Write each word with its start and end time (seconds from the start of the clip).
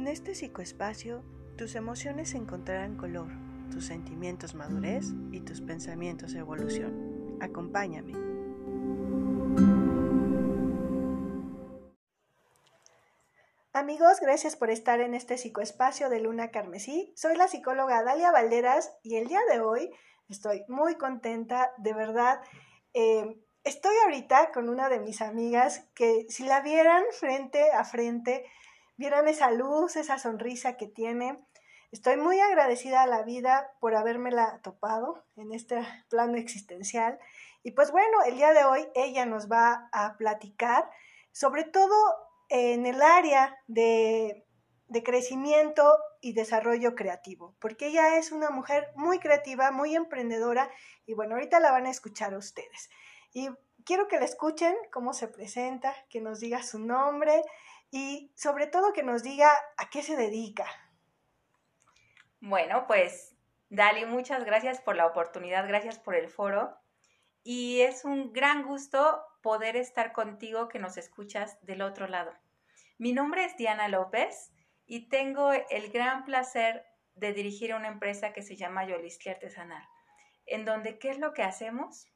En 0.00 0.08
este 0.08 0.34
psicoespacio, 0.34 1.22
tus 1.58 1.74
emociones 1.74 2.32
encontrarán 2.32 2.96
color, 2.96 3.28
tus 3.70 3.84
sentimientos 3.84 4.54
madurez 4.54 5.04
y 5.30 5.40
tus 5.42 5.60
pensamientos 5.60 6.34
evolución. 6.34 7.36
Acompáñame. 7.42 8.14
Amigos, 13.74 14.20
gracias 14.22 14.56
por 14.56 14.70
estar 14.70 15.02
en 15.02 15.12
este 15.12 15.36
psicoespacio 15.36 16.08
de 16.08 16.20
Luna 16.20 16.50
Carmesí. 16.50 17.12
Soy 17.14 17.36
la 17.36 17.46
psicóloga 17.46 18.02
Dalia 18.02 18.32
Valderas 18.32 18.96
y 19.02 19.16
el 19.16 19.28
día 19.28 19.42
de 19.52 19.60
hoy 19.60 19.90
estoy 20.30 20.64
muy 20.66 20.94
contenta, 20.94 21.74
de 21.76 21.92
verdad. 21.92 22.40
Eh, 22.94 23.38
estoy 23.64 23.94
ahorita 24.04 24.50
con 24.52 24.70
una 24.70 24.88
de 24.88 25.00
mis 25.00 25.20
amigas 25.20 25.84
que 25.94 26.24
si 26.30 26.46
la 26.46 26.62
vieran 26.62 27.04
frente 27.12 27.70
a 27.72 27.84
frente, 27.84 28.46
vieran 29.00 29.28
esa 29.28 29.50
luz, 29.50 29.96
esa 29.96 30.18
sonrisa 30.18 30.76
que 30.76 30.86
tiene. 30.86 31.42
Estoy 31.90 32.18
muy 32.18 32.38
agradecida 32.38 33.02
a 33.02 33.06
la 33.06 33.22
vida 33.22 33.72
por 33.80 33.94
habérmela 33.94 34.60
topado 34.62 35.24
en 35.36 35.54
este 35.54 35.80
plano 36.10 36.36
existencial. 36.36 37.18
Y 37.62 37.70
pues 37.70 37.92
bueno, 37.92 38.22
el 38.26 38.36
día 38.36 38.52
de 38.52 38.64
hoy 38.64 38.86
ella 38.94 39.24
nos 39.24 39.50
va 39.50 39.88
a 39.92 40.18
platicar 40.18 40.90
sobre 41.32 41.64
todo 41.64 41.96
en 42.50 42.84
el 42.84 43.00
área 43.00 43.56
de, 43.68 44.44
de 44.88 45.02
crecimiento 45.02 45.96
y 46.20 46.34
desarrollo 46.34 46.94
creativo, 46.94 47.54
porque 47.58 47.86
ella 47.86 48.18
es 48.18 48.32
una 48.32 48.50
mujer 48.50 48.92
muy 48.96 49.18
creativa, 49.18 49.70
muy 49.70 49.96
emprendedora 49.96 50.70
y 51.06 51.14
bueno, 51.14 51.36
ahorita 51.36 51.58
la 51.58 51.72
van 51.72 51.86
a 51.86 51.90
escuchar 51.90 52.36
ustedes. 52.36 52.90
Y 53.32 53.48
quiero 53.86 54.08
que 54.08 54.18
la 54.18 54.26
escuchen, 54.26 54.76
cómo 54.92 55.14
se 55.14 55.26
presenta, 55.26 55.94
que 56.10 56.20
nos 56.20 56.38
diga 56.40 56.62
su 56.62 56.78
nombre 56.78 57.42
y 57.90 58.32
sobre 58.36 58.66
todo 58.66 58.92
que 58.92 59.02
nos 59.02 59.22
diga 59.22 59.50
a 59.76 59.90
qué 59.90 60.02
se 60.02 60.16
dedica. 60.16 60.66
Bueno, 62.40 62.86
pues 62.86 63.36
Dali, 63.68 64.06
muchas 64.06 64.44
gracias 64.44 64.80
por 64.80 64.96
la 64.96 65.06
oportunidad, 65.06 65.66
gracias 65.68 65.98
por 65.98 66.14
el 66.14 66.28
foro 66.28 66.76
y 67.42 67.80
es 67.80 68.04
un 68.04 68.32
gran 68.32 68.62
gusto 68.62 69.22
poder 69.42 69.76
estar 69.76 70.12
contigo 70.12 70.68
que 70.68 70.78
nos 70.78 70.96
escuchas 70.96 71.58
del 71.62 71.82
otro 71.82 72.06
lado. 72.06 72.32
Mi 72.98 73.12
nombre 73.12 73.44
es 73.44 73.56
Diana 73.56 73.88
López 73.88 74.52
y 74.86 75.08
tengo 75.08 75.52
el 75.52 75.90
gran 75.90 76.24
placer 76.24 76.84
de 77.14 77.32
dirigir 77.32 77.74
una 77.74 77.88
empresa 77.88 78.32
que 78.32 78.42
se 78.42 78.56
llama 78.56 78.84
Yoliski 78.84 79.28
Artesanal, 79.28 79.86
en 80.46 80.64
donde 80.64 80.98
¿qué 80.98 81.10
es 81.10 81.18
lo 81.18 81.32
que 81.32 81.42
hacemos? 81.42 82.08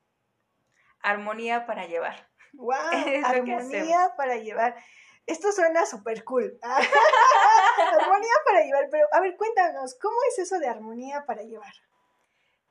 Armonía 1.01 1.67
para 1.67 1.87
llevar. 1.87 2.31
¡Wow! 2.53 2.75
armonía 3.25 4.15
para 4.17 4.37
llevar. 4.37 4.77
Esto 5.27 5.53
suena 5.53 5.87
súper 5.87 6.23
cool. 6.25 6.59
armonía 6.63 8.33
para 8.45 8.65
llevar, 8.65 8.89
pero 8.91 9.07
a 9.13 9.21
ver, 9.21 9.37
cuéntanos, 9.37 9.95
¿cómo 10.01 10.17
es 10.29 10.39
eso 10.39 10.59
de 10.59 10.69
armonía 10.69 11.25
para 11.27 11.43
llevar? 11.43 11.73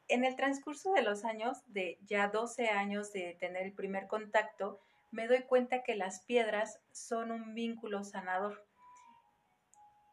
En 0.08 0.24
el 0.24 0.36
transcurso 0.36 0.92
de 0.94 1.02
los 1.02 1.26
años, 1.26 1.58
de 1.68 1.98
ya 2.06 2.28
12 2.28 2.70
años 2.70 3.12
de 3.12 3.36
tener 3.40 3.64
el 3.64 3.74
primer 3.74 4.08
contacto, 4.08 4.80
me 5.12 5.28
doy 5.28 5.44
cuenta 5.44 5.84
que 5.84 5.96
las 5.96 6.22
piedras 6.22 6.80
son 6.92 7.32
un 7.32 7.56
vínculo 7.56 8.04
sanador, 8.04 8.64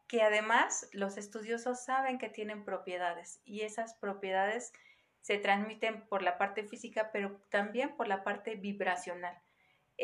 que 0.07 0.23
además 0.23 0.87
los 0.91 1.17
estudiosos 1.17 1.83
saben 1.83 2.17
que 2.17 2.29
tienen 2.29 2.65
propiedades 2.65 3.41
y 3.45 3.61
esas 3.61 3.93
propiedades 3.95 4.73
se 5.21 5.37
transmiten 5.37 6.07
por 6.07 6.23
la 6.23 6.37
parte 6.37 6.63
física, 6.63 7.11
pero 7.11 7.39
también 7.49 7.95
por 7.95 8.07
la 8.07 8.23
parte 8.23 8.55
vibracional 8.55 9.39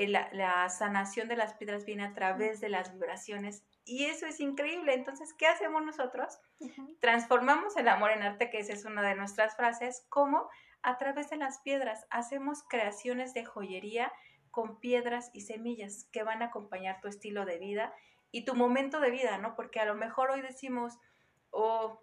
la, 0.06 0.70
sanación 0.70 1.28
de 1.28 1.36
las 1.36 1.56
piedras 1.56 1.86
viene 1.86 2.06
a 2.06 2.14
través 2.14 2.62
de 2.62 2.70
las 2.70 2.94
vibraciones 2.94 3.64
y 3.84 4.06
eso 4.06 4.28
es 4.28 4.40
increíble. 4.40 4.94
Entonces, 4.94 5.34
¿qué 5.34 5.48
hacemos 5.48 5.84
nosotros? 5.84 6.40
Transformamos 7.00 7.76
el 7.78 7.88
amor 7.88 8.12
en 8.12 8.22
arte, 8.22 8.52
que 8.52 8.60
esa 8.60 8.74
es 8.74 8.86
una 8.86 9.02
de 9.02 9.16
nuestras 9.16 9.56
frases, 9.56 10.06
como 10.10 10.48
a 10.84 10.98
través 10.98 11.30
de 11.32 11.38
las 11.38 11.60
piedras 11.60 12.06
hacemos 12.12 12.64
creaciones 12.70 13.34
de 13.34 13.46
joyería 13.46 14.14
con 14.52 14.80
piedras 14.80 15.32
y 15.34 15.42
semillas 15.42 16.08
que 16.12 16.24
van 16.24 16.42
a 16.44 16.46
acompañar 16.46 17.02
tu 17.02 17.08
estilo 17.08 17.46
de 17.46 17.58
vida 17.58 17.94
y 18.32 18.46
tu 18.46 18.56
momento 18.56 19.00
de 19.00 19.10
vida, 19.10 19.38
¿no? 19.38 19.56
Porque 19.56 19.80
a 19.80 19.86
lo 19.86 19.96
mejor 19.96 20.30
hoy 20.30 20.42
decimos, 20.42 20.98
oh, 21.50 22.00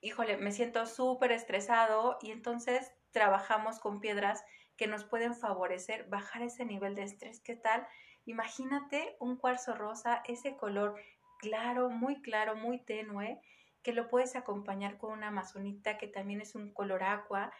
híjole, 0.00 0.36
me 0.36 0.52
siento 0.52 0.86
súper 0.86 1.32
estresado 1.32 2.18
y 2.22 2.30
entonces 2.30 2.92
trabajamos 3.10 3.80
con 3.80 4.00
piedras 4.00 4.44
que 4.76 4.86
nos 4.86 5.04
pueden 5.04 5.34
favorecer 5.34 6.08
bajar 6.08 6.42
ese 6.42 6.64
nivel 6.64 6.94
de 6.94 7.04
estrés. 7.04 7.40
¿Qué 7.40 7.56
tal? 7.56 7.86
Imagínate 8.26 9.16
un 9.20 9.36
cuarzo 9.36 9.74
rosa, 9.74 10.22
ese 10.26 10.56
color 10.56 10.96
claro, 11.38 11.90
muy 11.90 12.22
claro, 12.22 12.56
muy 12.56 12.78
tenue, 12.78 13.40
que 13.82 13.92
lo 13.92 14.08
puedes 14.08 14.34
acompañar 14.34 14.96
con 14.96 15.12
una 15.12 15.28
amazonita 15.28 15.98
que 15.98 16.08
también 16.08 16.40
es 16.40 16.54
un 16.54 16.72
color 16.72 17.04
aqua 17.04 17.52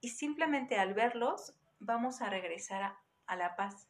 y 0.00 0.10
simplemente 0.10 0.76
al 0.76 0.94
verlos 0.94 1.54
vamos 1.78 2.20
a 2.20 2.28
regresar 2.28 2.82
a, 2.82 3.36
la 3.36 3.54
paz. 3.54 3.86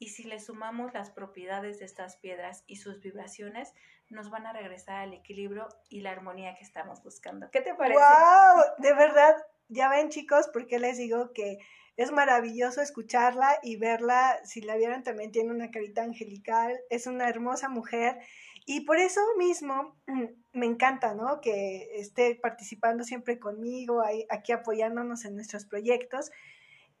Y 0.00 0.08
si 0.08 0.24
le 0.24 0.40
sumamos 0.40 0.92
las 0.92 1.10
propiedades 1.10 1.78
de 1.78 1.84
estas 1.84 2.16
piedras 2.16 2.64
y 2.66 2.74
sus 2.74 3.00
vibraciones, 3.00 3.72
nos 4.08 4.30
van 4.30 4.48
a 4.48 4.52
regresar 4.52 4.96
al 4.96 5.14
equilibrio 5.14 5.68
y 5.88 6.00
la 6.00 6.10
armonía 6.10 6.56
que 6.56 6.64
estamos 6.64 7.00
buscando. 7.04 7.48
¿Qué 7.52 7.60
te 7.60 7.72
parece? 7.72 8.00
¡Wow! 8.00 8.62
De 8.78 8.92
verdad, 8.94 9.36
ya 9.68 9.88
ven 9.88 10.08
chicos, 10.08 10.50
porque 10.52 10.80
les 10.80 10.98
digo 10.98 11.32
que 11.32 11.58
es 11.96 12.12
maravilloso 12.12 12.80
escucharla 12.80 13.58
y 13.62 13.76
verla. 13.76 14.38
Si 14.44 14.60
la 14.60 14.76
vieran, 14.76 15.02
también 15.02 15.32
tiene 15.32 15.50
una 15.50 15.70
carita 15.70 16.02
angelical. 16.02 16.78
Es 16.88 17.06
una 17.06 17.28
hermosa 17.28 17.68
mujer. 17.68 18.18
Y 18.66 18.82
por 18.82 18.98
eso 18.98 19.20
mismo 19.36 19.96
me 20.52 20.66
encanta, 20.66 21.14
¿no? 21.14 21.40
Que 21.40 21.88
esté 22.00 22.36
participando 22.36 23.04
siempre 23.04 23.38
conmigo, 23.38 24.02
aquí 24.30 24.52
apoyándonos 24.52 25.24
en 25.24 25.34
nuestros 25.34 25.66
proyectos. 25.66 26.30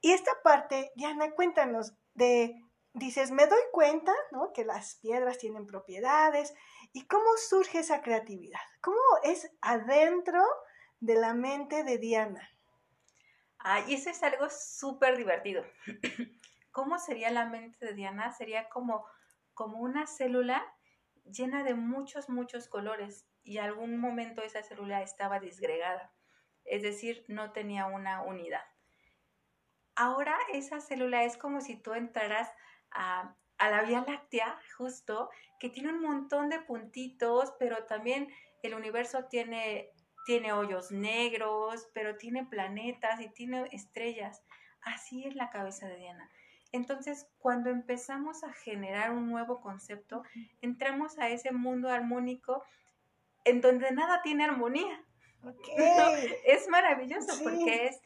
Y 0.00 0.12
esta 0.12 0.32
parte, 0.42 0.92
Diana, 0.96 1.30
cuéntanos 1.32 1.94
de, 2.14 2.56
dices, 2.94 3.30
me 3.30 3.46
doy 3.46 3.60
cuenta, 3.72 4.12
¿no? 4.32 4.52
Que 4.52 4.64
las 4.64 4.96
piedras 4.96 5.38
tienen 5.38 5.66
propiedades. 5.66 6.54
¿Y 6.92 7.06
cómo 7.06 7.28
surge 7.36 7.80
esa 7.80 8.00
creatividad? 8.02 8.60
¿Cómo 8.80 8.98
es 9.22 9.50
adentro 9.60 10.42
de 11.00 11.14
la 11.14 11.34
mente 11.34 11.84
de 11.84 11.98
Diana? 11.98 12.50
Y 13.86 13.94
eso 13.94 14.10
es 14.10 14.22
algo 14.22 14.48
súper 14.48 15.16
divertido. 15.16 15.64
¿Cómo 16.72 16.98
sería 16.98 17.30
la 17.30 17.46
mente 17.46 17.84
de 17.84 17.94
Diana? 17.94 18.32
Sería 18.32 18.68
como, 18.68 19.04
como 19.54 19.78
una 19.80 20.06
célula 20.06 20.64
llena 21.24 21.62
de 21.64 21.74
muchos, 21.74 22.28
muchos 22.28 22.68
colores 22.68 23.26
y 23.42 23.58
algún 23.58 23.98
momento 23.98 24.42
esa 24.42 24.62
célula 24.62 25.02
estaba 25.02 25.40
disgregada, 25.40 26.12
es 26.64 26.82
decir, 26.82 27.24
no 27.28 27.52
tenía 27.52 27.86
una 27.86 28.22
unidad. 28.22 28.64
Ahora 29.94 30.36
esa 30.52 30.80
célula 30.80 31.24
es 31.24 31.36
como 31.36 31.60
si 31.60 31.76
tú 31.76 31.94
entraras 31.94 32.50
a, 32.90 33.36
a 33.58 33.70
la 33.70 33.82
Vía 33.82 34.04
Láctea, 34.06 34.58
justo, 34.76 35.30
que 35.58 35.68
tiene 35.68 35.90
un 35.90 36.00
montón 36.00 36.48
de 36.48 36.60
puntitos, 36.60 37.52
pero 37.58 37.84
también 37.84 38.32
el 38.62 38.74
universo 38.74 39.24
tiene 39.24 39.90
tiene 40.24 40.52
hoyos 40.52 40.90
negros, 40.90 41.88
pero 41.94 42.16
tiene 42.16 42.44
planetas 42.44 43.20
y 43.20 43.28
tiene 43.28 43.68
estrellas. 43.72 44.42
Así 44.82 45.26
es 45.26 45.34
la 45.34 45.50
cabeza 45.50 45.86
de 45.86 45.96
Diana. 45.96 46.30
Entonces, 46.72 47.26
cuando 47.38 47.70
empezamos 47.70 48.44
a 48.44 48.52
generar 48.52 49.10
un 49.10 49.28
nuevo 49.28 49.60
concepto, 49.60 50.22
entramos 50.60 51.18
a 51.18 51.28
ese 51.28 51.52
mundo 51.52 51.88
armónico 51.88 52.62
en 53.44 53.60
donde 53.60 53.90
nada 53.90 54.22
tiene 54.22 54.44
armonía. 54.44 55.04
Es 56.44 56.68
maravilloso 56.68 57.42
porque 57.42 57.86
es, 57.86 58.00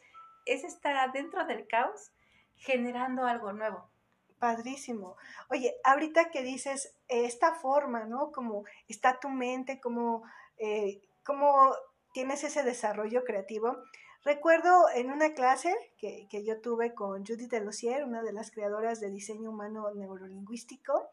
es 0.46 0.62
estar 0.62 1.10
dentro 1.12 1.44
del 1.46 1.66
caos 1.66 2.12
generando 2.56 3.24
algo 3.26 3.52
nuevo. 3.52 3.90
Padrísimo. 4.38 5.16
Oye, 5.48 5.74
ahorita 5.84 6.30
que 6.30 6.42
dices 6.42 6.94
esta 7.08 7.54
forma, 7.54 8.04
¿no? 8.04 8.30
Como 8.30 8.64
está 8.88 9.18
tu 9.18 9.30
mente, 9.30 9.80
como, 9.80 10.22
eh, 10.58 11.00
como 11.24 11.74
tienes 12.14 12.44
ese 12.44 12.62
desarrollo 12.62 13.24
creativo. 13.24 13.76
Recuerdo 14.24 14.88
en 14.94 15.10
una 15.10 15.34
clase 15.34 15.74
que, 15.98 16.26
yo 16.44 16.60
tuve 16.62 16.94
con 16.94 17.26
Judith 17.26 17.50
Delosier, 17.50 18.04
una 18.04 18.22
de 18.22 18.32
las 18.32 18.50
creadoras 18.50 19.00
de 19.00 19.10
diseño 19.10 19.50
humano 19.50 19.92
neurolingüístico, 19.94 21.10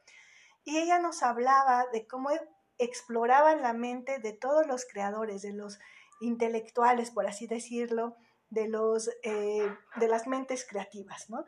y 0.63 0.77
ella 0.77 0.99
nos 0.99 1.23
hablaba 1.23 1.87
de 1.91 2.07
cómo 2.07 2.29
exploraban 2.77 3.61
la 3.61 3.73
mente 3.73 4.19
de 4.19 4.31
todos 4.31 4.65
los 4.67 4.85
creadores, 4.85 5.41
de 5.41 5.53
los 5.53 5.79
intelectuales, 6.21 7.09
por 7.11 7.25
así 7.27 7.47
decirlo, 7.47 8.15
de, 8.49 8.67
los, 8.67 9.09
eh, 9.23 9.67
de 9.95 10.07
las 10.07 10.27
mentes 10.27 10.65
creativas, 10.65 11.29
¿no? 11.29 11.45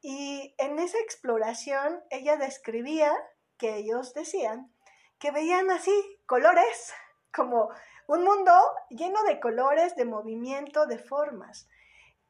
Y 0.00 0.54
en 0.58 0.78
esa 0.78 0.98
exploración 1.00 2.00
ella 2.10 2.36
describía 2.36 3.12
que 3.58 3.76
ellos 3.76 4.14
decían 4.14 4.72
que 5.18 5.30
veían 5.30 5.70
así 5.70 5.92
colores, 6.26 6.92
como 7.32 7.70
un 8.12 8.24
mundo 8.24 8.52
lleno 8.90 9.22
de 9.22 9.40
colores, 9.40 9.96
de 9.96 10.04
movimiento, 10.04 10.84
de 10.84 10.98
formas. 10.98 11.66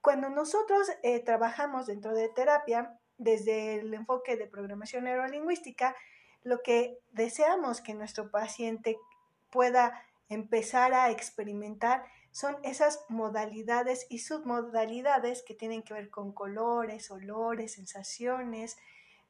Cuando 0.01 0.31
nosotros 0.31 0.89
eh, 1.03 1.19
trabajamos 1.19 1.87
dentro 1.87 2.15
de 2.15 2.29
terapia, 2.29 3.01
desde 3.19 3.81
el 3.81 3.93
enfoque 3.93 4.37
de 4.37 4.47
programación 4.47 5.05
neurolingüística, 5.05 5.97
lo 6.45 6.63
que 6.63 7.01
deseamos 7.11 7.81
que 7.81 7.95
nuestro 7.95 8.31
paciente 8.31 8.97
pueda 9.51 10.07
empezar 10.29 10.95
a 10.95 11.11
experimentar 11.11 12.05
son 12.31 12.59
esas 12.63 13.05
modalidades 13.09 14.07
y 14.09 14.21
submodalidades 14.21 15.43
que 15.43 15.55
tienen 15.55 15.83
que 15.83 15.95
ver 15.95 16.11
con 16.11 16.33
colores, 16.33 17.11
olores, 17.11 17.73
sensaciones, 17.73 18.77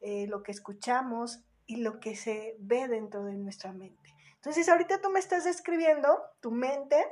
eh, 0.03 0.27
lo 0.29 0.43
que 0.43 0.53
escuchamos 0.53 1.41
y 1.67 1.77
lo 1.77 1.99
que 1.99 2.15
se 2.15 2.57
ve 2.59 2.89
dentro 2.89 3.25
de 3.25 3.39
nuestra 3.39 3.73
mente. 3.73 4.02
Entonces 4.43 4.69
ahorita 4.69 5.01
tú 5.01 5.09
me 5.09 5.21
estás 5.21 5.45
describiendo 5.45 6.21
tu 6.41 6.51
mente 6.51 7.07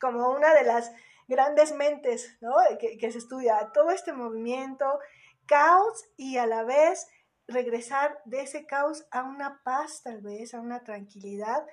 como 0.00 0.30
una 0.30 0.52
de 0.54 0.64
las 0.64 0.90
grandes 1.28 1.72
mentes 1.72 2.36
¿no? 2.40 2.52
que, 2.80 3.12
se 3.12 3.18
estudia 3.18 3.70
todo 3.72 3.92
este 3.92 4.12
movimiento, 4.12 4.98
caos 5.46 6.04
y 6.16 6.38
a 6.38 6.46
la 6.46 6.64
vez 6.64 7.06
regresar 7.46 8.20
de 8.24 8.40
ese 8.40 8.66
caos 8.66 9.06
a 9.12 9.22
una 9.22 9.62
paz 9.62 10.02
tal 10.02 10.20
vez, 10.20 10.52
a 10.52 10.60
una 10.60 10.82
tranquilidad. 10.82 11.64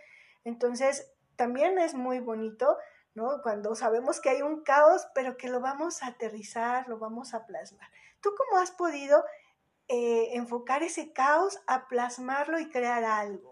Entonces 0.44 1.12
también 1.36 1.80
es 1.80 1.96
muy 1.96 2.20
bonito 2.20 2.78
¿no? 3.16 3.42
Cuando 3.42 3.74
sabemos 3.74 4.22
que 4.22 4.30
hay 4.30 4.44
un 4.44 4.62
caos, 4.62 5.08
pero 5.16 5.36
que 5.36 5.50
lo 5.50 5.62
vamos 5.62 6.04
a 6.04 6.10
aterrizar, 6.10 6.88
lo 6.88 7.00
vamos 7.00 7.34
a 7.34 7.48
plasmar. 7.48 7.90
¿Tú 8.22 8.30
cómo 8.38 8.62
has 8.62 8.70
podido 8.70 9.26
eh, 9.88 10.36
enfocar 10.36 10.84
ese 10.84 11.12
caos 11.12 11.60
a 11.66 11.88
plasmarlo 11.88 12.60
y 12.60 12.70
crear 12.70 13.04
algo? 13.04 13.49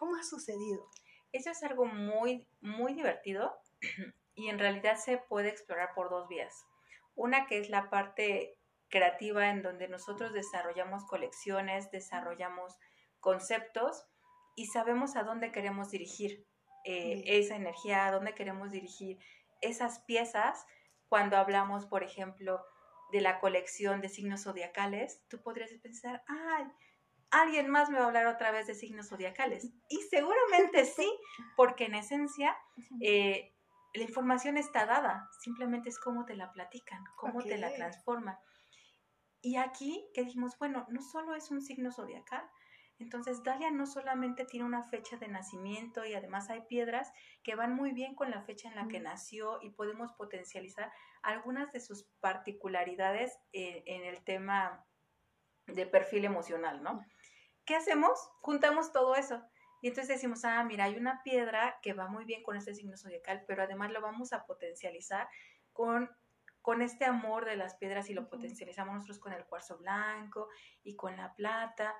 ¿Cómo 0.00 0.16
ha 0.16 0.22
sucedido? 0.22 0.88
Eso 1.30 1.50
es 1.50 1.62
algo 1.62 1.84
muy, 1.84 2.48
muy 2.62 2.94
divertido 2.94 3.54
y 4.34 4.48
en 4.48 4.58
realidad 4.58 4.96
se 4.96 5.18
puede 5.18 5.50
explorar 5.50 5.90
por 5.94 6.08
dos 6.08 6.26
vías. 6.26 6.64
Una 7.14 7.46
que 7.46 7.58
es 7.58 7.68
la 7.68 7.90
parte 7.90 8.56
creativa 8.88 9.50
en 9.50 9.62
donde 9.62 9.88
nosotros 9.88 10.32
desarrollamos 10.32 11.04
colecciones, 11.04 11.90
desarrollamos 11.90 12.78
conceptos 13.20 14.06
y 14.56 14.68
sabemos 14.68 15.16
a 15.16 15.22
dónde 15.22 15.52
queremos 15.52 15.90
dirigir. 15.90 16.46
Eh, 16.84 17.22
esa 17.26 17.56
energía, 17.56 18.06
a 18.06 18.10
dónde 18.10 18.34
queremos 18.34 18.70
dirigir 18.70 19.18
esas 19.60 19.98
piezas. 19.98 20.64
Cuando 21.10 21.36
hablamos, 21.36 21.84
por 21.84 22.04
ejemplo, 22.04 22.64
de 23.12 23.20
la 23.20 23.38
colección 23.38 24.00
de 24.00 24.08
signos 24.08 24.44
zodiacales, 24.44 25.22
tú 25.28 25.42
podrías 25.42 25.70
pensar, 25.82 26.24
ay, 26.26 26.64
alguien 27.30 27.68
más 27.68 27.90
me 27.90 27.98
va 27.98 28.04
a 28.04 28.08
hablar 28.08 28.26
otra 28.26 28.50
vez 28.50 28.66
de 28.66 28.74
signos 28.74 29.08
zodiacales. 29.08 29.70
Y 29.88 29.96
seguramente 30.10 30.84
sí, 30.84 31.10
porque 31.56 31.84
en 31.84 31.94
esencia 31.94 32.56
eh, 33.00 33.54
la 33.94 34.02
información 34.02 34.56
está 34.56 34.86
dada, 34.86 35.28
simplemente 35.40 35.88
es 35.88 35.98
cómo 35.98 36.24
te 36.24 36.36
la 36.36 36.52
platican, 36.52 37.04
cómo 37.16 37.42
te 37.42 37.58
la 37.58 37.72
transforman. 37.74 38.36
Y 39.42 39.56
aquí 39.56 40.06
que 40.14 40.24
dijimos, 40.24 40.58
bueno, 40.58 40.86
no 40.90 41.02
solo 41.02 41.34
es 41.34 41.50
un 41.50 41.62
signo 41.62 41.90
zodiacal, 41.92 42.48
entonces, 43.00 43.42
Dalia 43.42 43.70
no 43.70 43.86
solamente 43.86 44.44
tiene 44.44 44.66
una 44.66 44.84
fecha 44.84 45.16
de 45.16 45.26
nacimiento 45.26 46.04
y 46.04 46.12
además 46.12 46.50
hay 46.50 46.60
piedras 46.68 47.10
que 47.42 47.54
van 47.54 47.74
muy 47.74 47.92
bien 47.92 48.14
con 48.14 48.30
la 48.30 48.42
fecha 48.42 48.68
en 48.68 48.76
la 48.76 48.88
que 48.88 49.00
nació 49.00 49.58
y 49.62 49.70
podemos 49.70 50.12
potencializar 50.12 50.92
algunas 51.22 51.72
de 51.72 51.80
sus 51.80 52.04
particularidades 52.20 53.38
eh, 53.54 53.82
en 53.86 54.04
el 54.04 54.22
tema 54.22 54.84
de 55.66 55.86
perfil 55.86 56.26
emocional, 56.26 56.82
¿no? 56.82 57.02
¿Qué 57.70 57.76
hacemos? 57.76 58.18
Juntamos 58.40 58.90
todo 58.90 59.14
eso. 59.14 59.40
Y 59.80 59.86
entonces 59.86 60.08
decimos, 60.08 60.44
ah, 60.44 60.64
mira, 60.64 60.86
hay 60.86 60.96
una 60.96 61.22
piedra 61.22 61.78
que 61.82 61.92
va 61.92 62.08
muy 62.08 62.24
bien 62.24 62.42
con 62.42 62.56
este 62.56 62.74
signo 62.74 62.96
zodiacal, 62.96 63.44
pero 63.46 63.62
además 63.62 63.92
lo 63.92 64.00
vamos 64.00 64.32
a 64.32 64.44
potencializar 64.44 65.28
con, 65.72 66.10
con 66.62 66.82
este 66.82 67.04
amor 67.04 67.44
de 67.44 67.54
las 67.54 67.76
piedras 67.76 68.10
y 68.10 68.14
lo 68.14 68.28
potencializamos 68.28 68.94
nosotros 68.94 69.20
con 69.20 69.34
el 69.34 69.44
cuarzo 69.44 69.78
blanco 69.78 70.48
y 70.82 70.96
con 70.96 71.16
la 71.16 71.32
plata. 71.36 71.94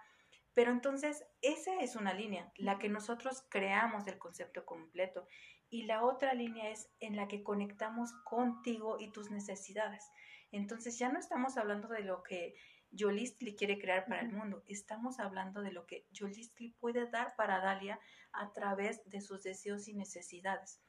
Pero 0.55 0.73
entonces, 0.73 1.25
esa 1.41 1.77
es 1.77 1.95
una 1.95 2.15
línea, 2.15 2.51
la 2.57 2.81
que 2.81 2.89
nosotros 2.89 3.47
creamos 3.49 4.09
el 4.09 4.19
concepto 4.19 4.65
completo. 4.67 5.29
Y 5.69 5.85
la 5.85 6.03
otra 6.03 6.35
línea 6.35 6.71
es 6.71 6.91
en 6.99 7.15
la 7.15 7.29
que 7.29 7.45
conectamos 7.45 8.13
contigo 8.25 8.97
y 8.99 9.13
tus 9.13 9.31
necesidades. 9.31 10.11
Entonces, 10.51 10.99
ya 10.99 11.11
no 11.11 11.21
estamos 11.21 11.57
hablando 11.57 11.87
de 11.87 12.01
lo 12.01 12.25
que 12.25 12.57
Yolistli 12.91 13.57
quiere 13.57 13.79
crear 13.79 14.07
para 14.07 14.23
el 14.23 14.33
mundo, 14.33 14.65
estamos 14.67 15.21
hablando 15.21 15.63
de 15.63 15.73
lo 15.73 15.87
que 15.87 16.07
Yolistli 16.11 16.73
puede 16.81 17.09
dar 17.09 17.35
para 17.37 17.61
Dalia 17.61 18.01
a 18.33 18.53
través 18.53 19.05
de 19.09 19.21
sus 19.21 19.43
deseos 19.43 19.89
y 19.89 19.95
necesidades. 19.95 20.81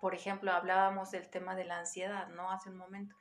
Por 0.00 0.14
ejemplo, 0.14 0.52
hablábamos 0.52 1.10
del 1.10 1.30
tema 1.30 1.54
de 1.54 1.64
la 1.64 1.78
ansiedad, 1.78 2.28
¿no? 2.28 2.50
Hace 2.50 2.70
un 2.70 2.76
momento 2.76 3.16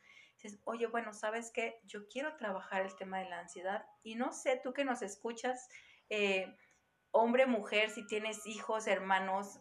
oye, 0.65 0.87
bueno, 0.87 1.13
¿sabes 1.13 1.51
qué? 1.51 1.79
Yo 1.83 2.07
quiero 2.07 2.35
trabajar 2.35 2.81
el 2.81 2.95
tema 2.95 3.19
de 3.19 3.29
la 3.29 3.39
ansiedad 3.39 3.85
y 4.03 4.15
no 4.15 4.31
sé, 4.31 4.59
tú 4.61 4.73
que 4.73 4.85
nos 4.85 5.01
escuchas, 5.01 5.69
eh, 6.09 6.55
hombre, 7.11 7.45
mujer, 7.45 7.89
si 7.89 8.05
tienes 8.05 8.45
hijos, 8.45 8.87
hermanos, 8.87 9.59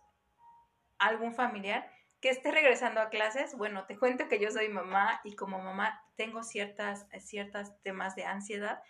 algún 0.98 1.34
familiar 1.34 1.90
que 2.22 2.30
esté 2.30 2.52
regresando 2.52 3.00
a 3.00 3.10
clases, 3.10 3.56
bueno, 3.56 3.84
te 3.84 3.98
cuento 3.98 4.28
que 4.28 4.38
yo 4.38 4.48
soy 4.52 4.68
mamá 4.68 5.20
y 5.24 5.34
como 5.34 5.58
mamá 5.58 6.00
tengo 6.14 6.44
ciertas, 6.44 7.08
ciertas 7.18 7.76
temas 7.82 8.14
de 8.14 8.24
ansiedad, 8.24 8.80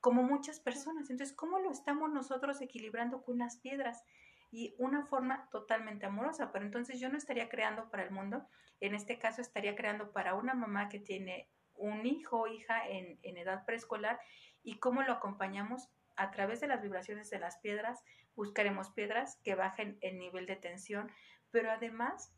como 0.00 0.22
muchas 0.22 0.60
personas. 0.60 1.10
Entonces, 1.10 1.36
¿cómo 1.36 1.58
lo 1.58 1.70
estamos 1.70 2.10
nosotros 2.10 2.58
equilibrando 2.62 3.22
con 3.22 3.36
las 3.36 3.58
piedras? 3.58 4.02
Y 4.50 4.74
una 4.78 5.04
forma 5.04 5.46
totalmente 5.52 6.06
amorosa, 6.06 6.52
pero 6.52 6.64
entonces 6.64 6.98
yo 6.98 7.10
no 7.10 7.18
estaría 7.18 7.50
creando 7.50 7.90
para 7.90 8.04
el 8.04 8.12
mundo, 8.12 8.48
en 8.80 8.94
este 8.94 9.18
caso 9.18 9.42
estaría 9.42 9.76
creando 9.76 10.10
para 10.12 10.34
una 10.34 10.54
mamá 10.54 10.88
que 10.88 10.98
tiene 10.98 11.50
un 11.74 12.06
hijo 12.06 12.40
o 12.40 12.46
hija 12.46 12.88
en, 12.88 13.18
edad 13.22 13.66
preescolar 13.66 14.18
y 14.62 14.78
cómo 14.78 15.02
lo 15.02 15.12
acompañamos 15.12 15.90
a 16.16 16.30
través 16.30 16.60
de 16.60 16.66
las 16.66 16.80
vibraciones 16.80 17.28
de 17.28 17.40
las 17.40 17.58
piedras, 17.58 18.02
buscaremos 18.36 18.88
piedras 18.90 19.38
que 19.44 19.54
bajen 19.54 19.98
el 20.00 20.18
nivel 20.18 20.46
de 20.46 20.56
tensión, 20.56 21.12
pero 21.50 21.70
además 21.70 22.34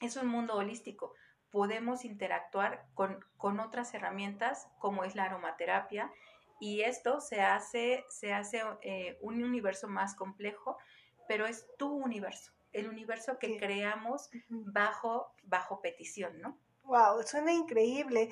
es 0.00 0.16
un 0.16 0.28
mundo 0.28 0.54
holístico. 0.54 1.14
Podemos 1.50 2.04
interactuar 2.04 2.86
con, 2.94 3.24
con 3.36 3.60
otras 3.60 3.94
herramientas 3.94 4.68
como 4.78 5.04
es 5.04 5.14
la 5.14 5.24
aromaterapia 5.24 6.12
y 6.60 6.82
esto 6.82 7.20
se 7.20 7.40
hace, 7.40 8.04
se 8.08 8.32
hace 8.32 8.62
eh, 8.82 9.18
un 9.20 9.42
universo 9.42 9.88
más 9.88 10.14
complejo, 10.14 10.78
pero 11.28 11.46
es 11.46 11.66
tu 11.78 11.88
universo 11.88 12.56
el 12.76 12.88
universo 12.88 13.38
que 13.38 13.56
creamos 13.56 14.28
bajo, 14.48 15.32
bajo 15.44 15.80
petición, 15.80 16.40
¿no? 16.40 16.58
Wow, 16.84 17.22
suena 17.24 17.52
increíble. 17.52 18.30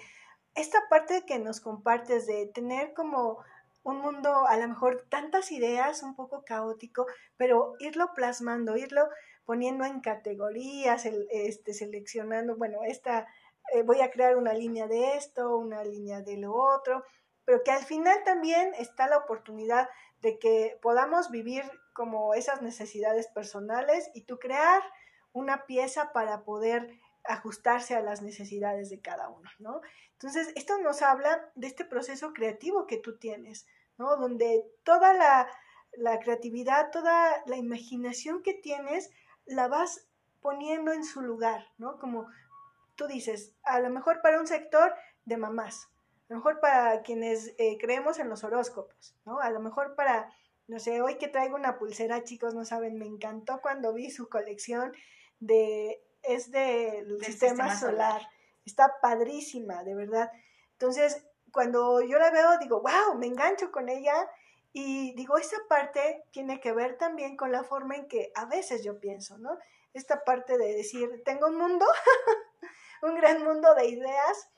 Esta 0.54 0.78
parte 0.88 1.24
que 1.26 1.38
nos 1.38 1.60
compartes 1.60 2.26
de 2.26 2.46
tener 2.48 2.92
como 2.92 3.42
un 3.82 3.98
mundo, 3.98 4.46
a 4.46 4.56
lo 4.58 4.68
mejor 4.68 5.06
tantas 5.08 5.50
ideas, 5.50 6.02
un 6.02 6.14
poco 6.14 6.44
caótico, 6.44 7.06
pero 7.36 7.74
irlo 7.80 8.12
plasmando, 8.14 8.76
irlo 8.76 9.08
poniendo 9.44 9.84
en 9.84 10.00
categorías, 10.00 11.06
este, 11.30 11.74
seleccionando, 11.74 12.56
bueno, 12.56 12.80
esta, 12.84 13.26
eh, 13.72 13.82
voy 13.82 14.00
a 14.00 14.10
crear 14.10 14.36
una 14.36 14.54
línea 14.54 14.86
de 14.86 15.16
esto, 15.16 15.56
una 15.56 15.84
línea 15.84 16.20
de 16.22 16.36
lo 16.38 16.54
otro, 16.54 17.04
pero 17.44 17.62
que 17.62 17.70
al 17.70 17.84
final 17.84 18.18
también 18.24 18.72
está 18.78 19.06
la 19.06 19.18
oportunidad 19.18 19.88
de 20.20 20.38
que 20.38 20.78
podamos 20.80 21.30
vivir 21.30 21.64
como 21.92 22.34
esas 22.34 22.62
necesidades 22.62 23.28
personales 23.28 24.10
y 24.14 24.22
tú 24.22 24.38
crear 24.38 24.82
una 25.32 25.66
pieza 25.66 26.12
para 26.12 26.44
poder 26.44 27.00
ajustarse 27.24 27.94
a 27.94 28.00
las 28.00 28.22
necesidades 28.22 28.90
de 28.90 29.00
cada 29.00 29.28
uno, 29.28 29.50
¿no? 29.58 29.80
Entonces, 30.12 30.52
esto 30.56 30.78
nos 30.78 31.02
habla 31.02 31.50
de 31.54 31.66
este 31.66 31.84
proceso 31.84 32.32
creativo 32.32 32.86
que 32.86 32.98
tú 32.98 33.18
tienes, 33.18 33.66
¿no? 33.98 34.16
Donde 34.16 34.64
toda 34.84 35.12
la, 35.14 35.48
la 35.92 36.18
creatividad, 36.20 36.90
toda 36.90 37.42
la 37.46 37.56
imaginación 37.56 38.42
que 38.42 38.54
tienes, 38.54 39.10
la 39.46 39.68
vas 39.68 40.06
poniendo 40.40 40.92
en 40.92 41.04
su 41.04 41.22
lugar, 41.22 41.66
¿no? 41.78 41.98
Como 41.98 42.26
tú 42.96 43.06
dices, 43.06 43.54
a 43.62 43.80
lo 43.80 43.90
mejor 43.90 44.20
para 44.22 44.40
un 44.40 44.46
sector 44.46 44.94
de 45.24 45.36
mamás, 45.36 45.88
a 46.28 46.34
lo 46.34 46.36
mejor 46.36 46.60
para 46.60 47.02
quienes 47.02 47.54
eh, 47.58 47.78
creemos 47.78 48.18
en 48.18 48.28
los 48.28 48.44
horóscopos, 48.44 49.16
¿no? 49.24 49.40
A 49.40 49.50
lo 49.50 49.60
mejor 49.60 49.94
para 49.94 50.30
no 50.66 50.78
sé, 50.78 51.00
hoy 51.02 51.18
que 51.18 51.28
traigo 51.28 51.56
una 51.56 51.78
pulsera, 51.78 52.24
chicos, 52.24 52.54
no 52.54 52.64
saben, 52.64 52.98
me 52.98 53.06
encantó 53.06 53.60
cuando 53.60 53.92
vi 53.92 54.10
su 54.10 54.28
colección 54.28 54.92
de, 55.38 56.02
es 56.22 56.50
del 56.50 57.22
sistema, 57.22 57.76
solar. 57.76 58.22
Está 58.64 58.94
padrísima, 59.02 59.84
de 59.84 59.94
verdad. 59.94 60.32
Entonces, 60.72 61.22
cuando 61.52 62.00
yo 62.00 62.18
la 62.18 62.30
veo, 62.30 62.58
digo, 62.58 62.80
wow, 62.80 63.18
me 63.18 63.26
engancho 63.26 63.70
con 63.70 63.90
ella. 63.90 64.14
Y 64.76 65.14
digo, 65.14 65.38
esa 65.38 65.56
parte 65.68 66.24
tiene 66.32 66.58
que 66.58 66.72
ver 66.72 66.98
también 66.98 67.36
con 67.36 67.52
la 67.52 67.62
forma 67.62 67.94
en 67.94 68.08
que 68.08 68.32
a 68.34 68.44
veces 68.46 68.82
yo 68.82 68.98
pienso, 68.98 69.38
¿no? 69.38 69.56
Esta 69.92 70.24
parte 70.24 70.58
de 70.58 70.74
decir, 70.74 71.22
tengo 71.24 71.46
un 71.46 71.56
mundo, 71.56 71.86
un 73.02 73.14
gran 73.14 73.44
mundo 73.44 73.72
de 73.76 73.86
ideas, 73.86 74.50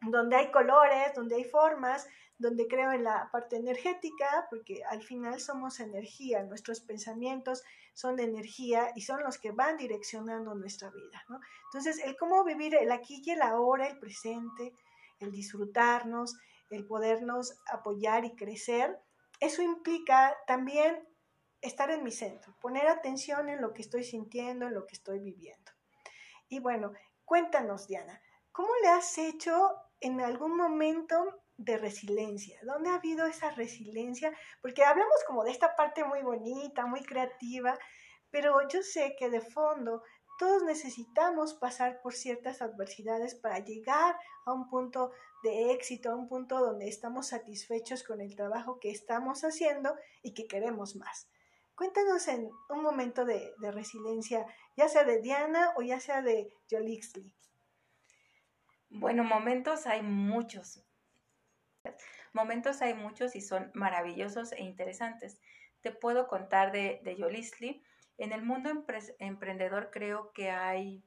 donde 0.00 0.34
hay 0.34 0.50
colores, 0.50 1.14
donde 1.14 1.36
hay 1.36 1.44
formas, 1.44 2.08
donde 2.38 2.66
creo 2.66 2.90
en 2.90 3.04
la 3.04 3.30
parte 3.30 3.54
energética, 3.54 4.48
porque 4.50 4.82
al 4.84 5.00
final 5.04 5.38
somos 5.38 5.78
energía, 5.78 6.42
nuestros 6.42 6.80
pensamientos 6.80 7.62
son 7.94 8.18
energía 8.18 8.90
y 8.96 9.02
son 9.02 9.22
los 9.22 9.38
que 9.38 9.52
van 9.52 9.76
direccionando 9.76 10.56
nuestra 10.56 10.90
vida, 10.90 11.24
¿no? 11.28 11.38
Entonces, 11.66 12.02
el 12.04 12.16
cómo 12.16 12.42
vivir 12.42 12.74
el 12.74 12.90
aquí 12.90 13.22
y 13.24 13.30
el 13.30 13.42
ahora, 13.42 13.86
el 13.86 14.00
presente, 14.00 14.74
el 15.20 15.30
disfrutarnos, 15.30 16.36
el 16.68 16.84
podernos 16.84 17.56
apoyar 17.72 18.24
y 18.24 18.34
crecer, 18.34 18.98
eso 19.40 19.62
implica 19.62 20.36
también 20.46 21.06
estar 21.60 21.90
en 21.90 22.04
mi 22.04 22.12
centro, 22.12 22.56
poner 22.60 22.86
atención 22.86 23.48
en 23.48 23.60
lo 23.60 23.72
que 23.72 23.82
estoy 23.82 24.04
sintiendo, 24.04 24.66
en 24.66 24.74
lo 24.74 24.86
que 24.86 24.94
estoy 24.94 25.18
viviendo. 25.20 25.72
Y 26.48 26.60
bueno, 26.60 26.92
cuéntanos, 27.24 27.88
Diana, 27.88 28.20
¿cómo 28.52 28.68
le 28.82 28.88
has 28.88 29.18
hecho 29.18 29.74
en 30.00 30.20
algún 30.20 30.56
momento 30.56 31.42
de 31.56 31.78
resiliencia? 31.78 32.58
¿Dónde 32.62 32.90
ha 32.90 32.96
habido 32.96 33.26
esa 33.26 33.50
resiliencia? 33.50 34.32
Porque 34.62 34.84
hablamos 34.84 35.24
como 35.26 35.44
de 35.44 35.50
esta 35.50 35.74
parte 35.74 36.04
muy 36.04 36.22
bonita, 36.22 36.86
muy 36.86 37.02
creativa, 37.02 37.76
pero 38.30 38.56
yo 38.68 38.82
sé 38.82 39.16
que 39.18 39.30
de 39.30 39.40
fondo 39.40 40.02
todos 40.38 40.62
necesitamos 40.62 41.54
pasar 41.54 42.00
por 42.02 42.14
ciertas 42.14 42.62
adversidades 42.62 43.34
para 43.34 43.58
llegar 43.60 44.16
a 44.44 44.52
un 44.52 44.68
punto 44.68 45.12
de 45.42 45.72
éxito, 45.72 46.10
a 46.10 46.16
un 46.16 46.28
punto 46.28 46.58
donde 46.58 46.88
estamos 46.88 47.28
satisfechos 47.28 48.02
con 48.02 48.20
el 48.20 48.34
trabajo 48.36 48.78
que 48.78 48.90
estamos 48.90 49.42
haciendo 49.44 49.96
y 50.22 50.34
que 50.34 50.46
queremos 50.46 50.96
más. 50.96 51.28
Cuéntanos 51.74 52.26
en 52.28 52.50
un 52.70 52.82
momento 52.82 53.24
de, 53.24 53.52
resiliencia, 53.60 54.46
ya 54.76 54.88
sea 54.88 55.04
de 55.04 55.20
Diana 55.20 55.74
o 55.76 55.82
ya 55.82 56.00
sea 56.00 56.22
de 56.22 56.50
Jolixley. 56.70 57.34
Bueno, 58.88 59.24
momentos 59.24 59.86
hay 59.86 60.02
muchos. 60.02 60.82
Momentos 62.32 62.80
hay 62.82 62.94
muchos 62.94 63.36
y 63.36 63.42
son 63.42 63.70
maravillosos 63.74 64.52
e 64.52 64.62
interesantes. 64.62 65.38
Te 65.82 65.92
puedo 65.92 66.28
contar 66.28 66.72
de, 66.72 67.00
de 67.04 67.14
en 68.18 68.32
el 68.32 68.42
mundo 68.42 68.70
emprendedor 69.18 69.90
creo 69.90 70.32
que 70.32 70.50
hay, 70.50 71.04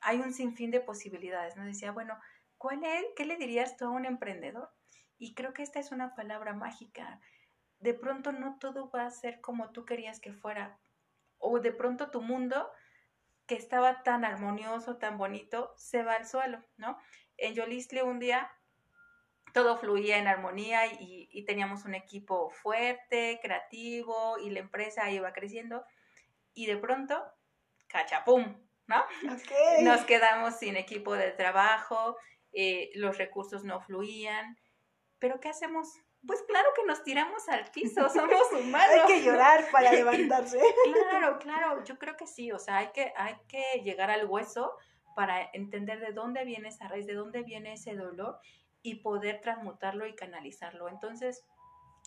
hay 0.00 0.18
un 0.18 0.32
sinfín 0.32 0.70
de 0.70 0.80
posibilidades. 0.80 1.56
¿no? 1.56 1.64
Decía, 1.64 1.92
bueno, 1.92 2.18
¿cuál 2.56 2.84
es, 2.84 3.04
¿qué 3.16 3.24
le 3.24 3.36
dirías 3.36 3.76
tú 3.76 3.86
a 3.86 3.90
un 3.90 4.04
emprendedor? 4.04 4.70
Y 5.18 5.34
creo 5.34 5.52
que 5.52 5.62
esta 5.62 5.80
es 5.80 5.90
una 5.90 6.14
palabra 6.14 6.52
mágica. 6.52 7.20
De 7.80 7.94
pronto 7.94 8.32
no 8.32 8.58
todo 8.58 8.90
va 8.90 9.06
a 9.06 9.10
ser 9.10 9.40
como 9.40 9.70
tú 9.70 9.84
querías 9.84 10.20
que 10.20 10.32
fuera. 10.32 10.78
O 11.38 11.60
de 11.60 11.72
pronto 11.72 12.10
tu 12.10 12.20
mundo, 12.20 12.70
que 13.46 13.54
estaba 13.54 14.02
tan 14.02 14.24
armonioso, 14.24 14.96
tan 14.96 15.16
bonito, 15.16 15.72
se 15.76 16.02
va 16.02 16.14
al 16.14 16.26
suelo, 16.26 16.62
¿no? 16.76 16.98
En 17.36 17.54
Yolistle 17.54 18.02
un 18.02 18.18
día 18.18 18.50
todo 19.54 19.78
fluía 19.78 20.18
en 20.18 20.28
armonía 20.28 20.86
y, 20.86 21.28
y, 21.32 21.44
teníamos 21.46 21.86
un 21.86 21.94
equipo 21.94 22.50
fuerte, 22.50 23.40
creativo 23.42 24.38
y 24.38 24.50
la 24.50 24.60
empresa 24.60 25.10
iba 25.10 25.32
creciendo 25.32 25.84
y 26.58 26.66
de 26.66 26.76
pronto, 26.76 27.22
cachapum, 27.86 28.44
¿no? 28.88 29.04
Nos 29.82 30.04
quedamos 30.04 30.56
sin 30.56 30.76
equipo 30.76 31.14
de 31.14 31.30
trabajo, 31.30 32.16
eh, 32.52 32.90
los 32.94 33.16
recursos 33.16 33.62
no 33.62 33.80
fluían, 33.80 34.58
pero 35.20 35.38
¿qué 35.38 35.50
hacemos? 35.50 35.86
Pues 36.26 36.42
claro 36.48 36.68
que 36.74 36.84
nos 36.84 37.04
tiramos 37.04 37.48
al 37.48 37.70
piso, 37.70 38.08
somos 38.08 38.52
humanos. 38.52 38.88
hay 38.90 39.06
que 39.06 39.22
llorar 39.22 39.70
para 39.70 39.92
levantarse. 39.92 40.58
claro, 41.10 41.38
claro, 41.38 41.84
yo 41.84 41.96
creo 41.96 42.16
que 42.16 42.26
sí, 42.26 42.50
o 42.50 42.58
sea, 42.58 42.78
hay 42.78 42.88
que, 42.88 43.12
hay 43.16 43.36
que 43.46 43.80
llegar 43.84 44.10
al 44.10 44.26
hueso 44.26 44.72
para 45.14 45.48
entender 45.52 46.00
de 46.00 46.12
dónde 46.12 46.44
viene 46.44 46.70
esa 46.70 46.88
raíz, 46.88 47.06
de 47.06 47.14
dónde 47.14 47.44
viene 47.44 47.74
ese 47.74 47.94
dolor 47.94 48.40
y 48.82 48.96
poder 48.96 49.40
transmutarlo 49.40 50.08
y 50.08 50.16
canalizarlo. 50.16 50.88
Entonces, 50.88 51.44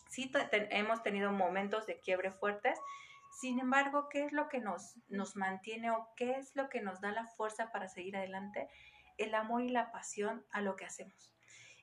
sí 0.09 0.29
hemos 0.71 1.03
tenido 1.03 1.31
momentos 1.31 1.85
de 1.85 2.01
quiebre 2.01 2.31
fuertes, 2.31 2.77
sin 3.39 3.59
embargo, 3.59 4.09
¿qué 4.09 4.25
es 4.25 4.33
lo 4.33 4.49
que 4.49 4.59
nos, 4.59 4.95
nos 5.09 5.35
mantiene 5.35 5.91
o 5.91 6.09
qué 6.15 6.31
es 6.33 6.55
lo 6.55 6.69
que 6.69 6.81
nos 6.81 7.01
da 7.01 7.11
la 7.11 7.25
fuerza 7.25 7.71
para 7.71 7.87
seguir 7.87 8.17
adelante? 8.17 8.69
El 9.17 9.35
amor 9.35 9.63
y 9.63 9.69
la 9.69 9.91
pasión 9.91 10.45
a 10.51 10.61
lo 10.61 10.75
que 10.75 10.85
hacemos. 10.85 11.33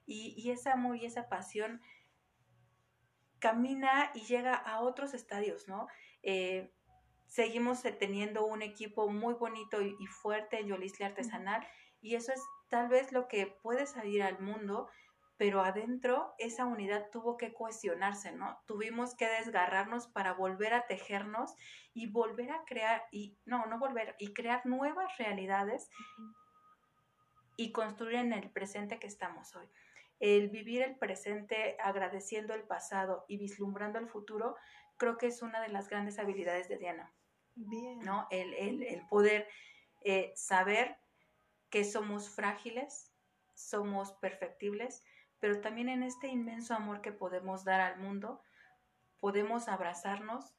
Y, 0.06 0.34
y 0.36 0.50
ese 0.50 0.70
amor 0.70 0.96
y 0.96 1.06
esa 1.06 1.28
pasión 1.28 1.80
camina 3.38 4.10
y 4.14 4.20
llega 4.20 4.54
a 4.54 4.80
otros 4.80 5.14
estadios, 5.14 5.68
¿no? 5.68 5.86
Eh, 6.22 6.72
seguimos 7.26 7.82
teniendo 7.98 8.46
un 8.46 8.62
equipo 8.62 9.08
muy 9.08 9.34
bonito 9.34 9.80
y, 9.82 10.06
fuerte 10.06 10.58
en 10.58 10.68
Yolisle 10.68 11.06
Artesanal 11.06 11.66
y 12.00 12.14
eso 12.14 12.32
es 12.32 12.42
tal 12.68 12.88
vez 12.88 13.12
lo 13.12 13.28
que 13.28 13.46
puede 13.46 13.86
salir 13.86 14.22
al 14.22 14.40
mundo 14.40 14.88
pero 15.38 15.62
adentro 15.62 16.34
esa 16.38 16.66
unidad 16.66 17.10
tuvo 17.10 17.36
que 17.36 17.52
cuestionarse, 17.52 18.32
¿no? 18.32 18.60
Tuvimos 18.66 19.14
que 19.14 19.28
desgarrarnos 19.28 20.08
para 20.08 20.34
volver 20.34 20.74
a 20.74 20.86
tejernos 20.86 21.54
y 21.94 22.10
volver 22.10 22.50
a 22.50 22.64
crear, 22.64 23.04
y 23.12 23.38
no, 23.46 23.64
no 23.66 23.78
volver, 23.78 24.16
y 24.18 24.34
crear 24.34 24.66
nuevas 24.66 25.16
realidades 25.16 25.88
y 27.56 27.70
construir 27.70 28.16
en 28.16 28.32
el 28.32 28.50
presente 28.50 28.98
que 28.98 29.06
estamos 29.06 29.54
hoy. 29.54 29.66
El 30.18 30.48
vivir 30.48 30.82
el 30.82 30.96
presente 30.96 31.76
agradeciendo 31.80 32.52
el 32.52 32.64
pasado 32.64 33.24
y 33.28 33.38
vislumbrando 33.38 34.00
el 34.00 34.08
futuro, 34.08 34.56
creo 34.96 35.18
que 35.18 35.28
es 35.28 35.40
una 35.40 35.60
de 35.62 35.68
las 35.68 35.88
grandes 35.88 36.18
habilidades 36.18 36.68
de 36.68 36.78
Diana. 36.78 37.12
Bien. 37.54 38.00
¿No? 38.00 38.26
El, 38.32 38.54
el, 38.54 39.06
poder 39.08 39.48
eh, 40.02 40.32
saber 40.34 40.98
que 41.70 41.84
somos 41.84 42.28
frágiles, 42.28 43.12
somos 43.54 44.12
perfectibles, 44.14 45.04
pero 45.40 45.60
también 45.60 45.88
en 45.88 46.02
este 46.02 46.28
inmenso 46.28 46.74
amor 46.74 47.00
que 47.00 47.12
podemos 47.12 47.64
dar 47.64 47.80
al 47.80 47.98
mundo, 47.98 48.42
podemos 49.20 49.68
abrazarnos 49.68 50.54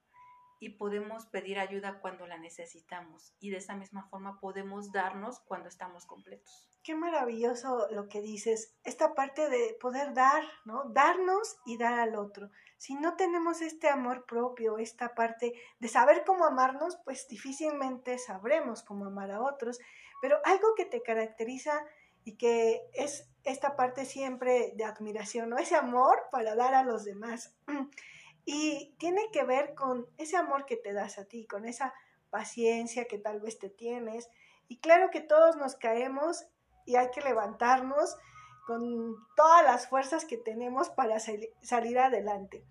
y 0.60 0.70
podemos 0.70 1.26
pedir 1.28 1.58
ayuda 1.58 2.00
cuando 2.02 2.28
la 2.28 2.38
necesitamos 2.38 3.34
y 3.40 3.50
de 3.50 3.58
esa 3.58 3.76
misma 3.76 4.08
forma 4.10 4.40
podemos 4.40 4.92
darnos 4.92 5.40
cuando 5.40 5.70
estamos 5.70 6.06
completos. 6.06 6.68
Qué 6.84 6.96
maravilloso 6.96 7.88
lo 7.92 8.10
que 8.10 8.22
dices, 8.22 8.76
esta 8.84 9.14
parte 9.14 9.50
de 9.50 9.78
poder 9.80 10.14
dar, 10.14 10.44
¿no? 10.66 10.84
Darnos 10.90 11.58
y 11.66 11.78
dar 11.78 12.00
al 12.00 12.16
otro. 12.16 12.50
Si 12.78 12.96
no 12.96 13.16
tenemos 13.16 13.62
este 13.62 13.90
amor 13.90 14.26
propio, 14.26 14.78
esta 14.78 15.16
parte 15.16 15.54
de 15.80 15.88
saber 15.88 16.24
cómo 16.26 16.46
amarnos, 16.46 16.98
pues 17.04 17.28
difícilmente 17.28 18.18
sabremos 18.18 18.84
cómo 18.84 19.06
amar 19.06 19.32
a 19.32 19.42
otros, 19.42 19.80
pero 20.22 20.40
algo 20.44 20.76
que 20.76 20.86
te 20.86 21.02
caracteriza 21.02 21.86
y 22.24 22.36
que 22.36 22.82
es 22.94 23.30
esta 23.44 23.76
parte 23.76 24.06
siempre 24.06 24.74
de 24.76 24.84
admiración, 24.84 25.50
¿no? 25.50 25.58
Ese 25.58 25.76
amor 25.76 26.28
para 26.32 26.56
dar 26.56 26.74
a 26.74 26.84
los 26.84 27.06
demás. 27.06 27.56
Y 28.46 28.96
tiene 28.98 29.30
que 29.32 29.44
ver 29.44 29.76
con 29.76 30.08
ese 30.18 30.36
amor 30.36 30.66
que 30.66 30.76
te 30.76 30.92
das 30.92 31.20
a 31.20 31.26
ti, 31.26 31.46
con 31.46 31.66
esa 31.66 31.94
paciencia 32.32 33.06
que 33.06 33.20
tal 33.20 33.42
vez 33.42 33.60
te 33.60 33.70
tienes. 33.70 34.28
Y 34.68 34.80
claro 34.80 35.12
que 35.12 35.22
todos 35.22 35.56
nos 35.56 35.76
caemos 35.76 36.48
y 36.86 36.96
hay 36.96 37.12
que 37.12 37.22
levantarnos 37.22 38.18
con 38.66 39.16
todas 39.36 39.64
las 39.64 39.88
fuerzas 39.88 40.26
que 40.26 40.38
tenemos 40.38 40.90
para 40.90 41.20
salir 41.20 42.00
adelante. 42.00 42.66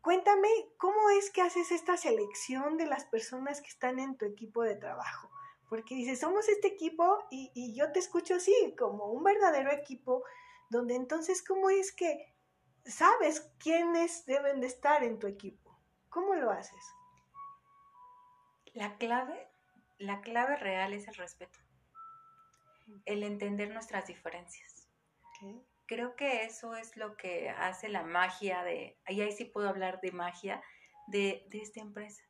Cuéntame, 0.00 0.48
¿cómo 0.76 1.10
es 1.18 1.30
que 1.30 1.40
haces 1.40 1.72
esta 1.72 1.96
selección 1.96 2.76
de 2.76 2.86
las 2.86 3.04
personas 3.04 3.60
que 3.62 3.68
están 3.68 3.98
en 3.98 4.16
tu 4.16 4.26
equipo 4.26 4.62
de 4.62 4.76
trabajo? 4.76 5.30
Porque 5.74 5.96
dice, 5.96 6.14
somos 6.14 6.48
este 6.48 6.68
equipo 6.68 7.26
y, 7.32 7.74
yo 7.74 7.90
te 7.90 7.98
escucho 7.98 8.36
así, 8.36 8.76
como 8.78 9.06
un 9.06 9.24
verdadero 9.24 9.72
equipo, 9.72 10.22
donde 10.70 10.94
entonces, 10.94 11.42
¿cómo 11.42 11.68
es 11.68 11.90
que 11.90 12.32
sabes 12.84 13.50
quiénes 13.58 14.24
deben 14.24 14.60
de 14.60 14.68
estar 14.68 15.02
en 15.02 15.18
tu 15.18 15.26
equipo? 15.26 15.76
¿Cómo 16.10 16.36
lo 16.36 16.52
haces? 16.52 16.80
La 18.72 18.96
clave, 18.98 19.48
la 19.98 20.20
clave 20.20 20.54
real 20.54 20.92
es 20.92 21.08
el 21.08 21.16
respeto, 21.16 21.58
el 23.04 23.24
entender 23.24 23.72
nuestras 23.72 24.06
diferencias. 24.06 24.88
Creo 25.86 26.14
que 26.14 26.44
eso 26.44 26.76
es 26.76 26.96
lo 26.96 27.16
que 27.16 27.50
hace 27.50 27.88
la 27.88 28.04
magia 28.04 28.62
de, 28.62 28.96
y 29.08 29.22
ahí 29.22 29.32
sí 29.32 29.44
puedo 29.44 29.68
hablar 29.68 30.00
de 30.00 30.12
magia, 30.12 30.62
de, 31.08 31.44
de 31.48 31.58
esta 31.58 31.80
empresa 31.80 32.22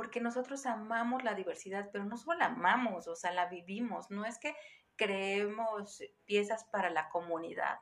porque 0.00 0.22
nosotros 0.22 0.64
amamos 0.64 1.24
la 1.24 1.34
diversidad, 1.34 1.90
pero 1.92 2.06
no 2.06 2.16
solo 2.16 2.38
la 2.38 2.46
amamos, 2.46 3.06
o 3.06 3.14
sea, 3.14 3.32
la 3.32 3.50
vivimos, 3.50 4.10
no 4.10 4.24
es 4.24 4.38
que 4.38 4.56
creemos 4.96 6.02
piezas 6.24 6.64
para 6.64 6.88
la 6.88 7.10
comunidad. 7.10 7.80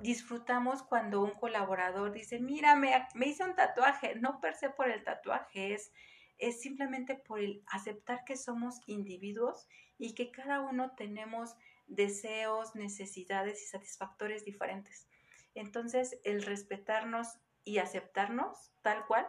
Disfrutamos 0.00 0.82
cuando 0.82 1.20
un 1.20 1.32
colaborador 1.32 2.12
dice, 2.12 2.40
mira, 2.40 2.74
me, 2.74 3.06
hice 3.26 3.44
un 3.44 3.54
tatuaje, 3.54 4.14
no 4.14 4.40
per 4.40 4.54
se 4.54 4.70
por 4.70 4.88
el 4.88 5.04
tatuaje, 5.04 5.74
es, 5.74 5.92
es 6.38 6.62
simplemente 6.62 7.16
por 7.16 7.38
el 7.38 7.62
aceptar 7.66 8.24
que 8.24 8.38
somos 8.38 8.80
individuos 8.86 9.68
y 9.98 10.14
que 10.14 10.30
cada 10.30 10.60
uno 10.62 10.94
tenemos 10.96 11.54
deseos, 11.86 12.74
necesidades 12.74 13.62
y 13.62 13.66
satisfactores 13.66 14.46
diferentes. 14.46 15.06
Entonces, 15.54 16.18
el 16.24 16.44
respetarnos 16.44 17.28
y 17.62 17.76
aceptarnos 17.76 18.72
tal 18.80 19.04
cual 19.04 19.28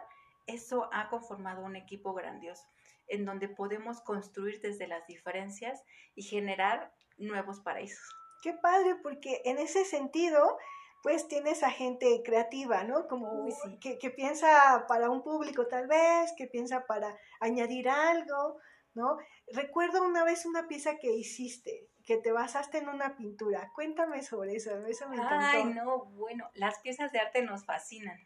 eso 0.54 0.88
ha 0.92 1.08
conformado 1.08 1.62
un 1.62 1.76
equipo 1.76 2.12
grandioso, 2.14 2.64
en 3.08 3.24
donde 3.24 3.48
podemos 3.48 4.00
construir 4.00 4.60
desde 4.60 4.86
las 4.86 5.06
diferencias 5.06 5.82
y 6.14 6.22
generar 6.22 6.92
nuevos 7.18 7.60
paraísos. 7.60 8.04
Qué 8.42 8.54
padre, 8.54 8.96
porque 9.02 9.42
en 9.44 9.58
ese 9.58 9.84
sentido, 9.84 10.58
pues 11.02 11.28
tienes 11.28 11.62
a 11.62 11.70
gente 11.70 12.22
creativa, 12.24 12.84
¿no? 12.84 13.06
Como 13.06 13.46
que, 13.80 13.98
que, 13.98 14.10
piensa 14.10 14.86
para 14.88 15.10
un 15.10 15.22
público 15.22 15.66
tal 15.66 15.86
vez, 15.86 16.32
que 16.36 16.46
piensa 16.46 16.86
para 16.86 17.16
añadir 17.40 17.88
algo, 17.88 18.58
¿no? 18.94 19.18
Recuerdo 19.52 20.02
una 20.02 20.24
vez 20.24 20.46
una 20.46 20.68
pieza 20.68 20.96
que 20.98 21.12
hiciste, 21.12 21.88
que 22.04 22.16
te 22.16 22.32
basaste 22.32 22.78
en 22.78 22.88
una 22.88 23.16
pintura. 23.16 23.70
Cuéntame 23.74 24.22
sobre 24.22 24.56
eso, 24.56 24.86
eso 24.86 25.08
me 25.08 25.16
encantó. 25.16 25.58
Ay, 25.58 25.64
no, 25.64 26.06
bueno, 26.06 26.50
las 26.54 26.78
piezas 26.80 27.12
de 27.12 27.20
arte 27.20 27.42
nos 27.42 27.64
fascinan. 27.64 28.18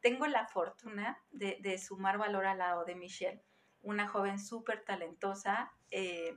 Tengo 0.00 0.26
la 0.26 0.46
fortuna 0.46 1.22
de, 1.30 1.78
sumar 1.78 2.18
valor 2.18 2.46
al 2.46 2.58
lado 2.58 2.84
de 2.84 2.94
Michelle, 2.94 3.42
una 3.82 4.08
joven 4.08 4.38
súper 4.38 4.84
talentosa, 4.84 5.72
eh, 5.90 6.36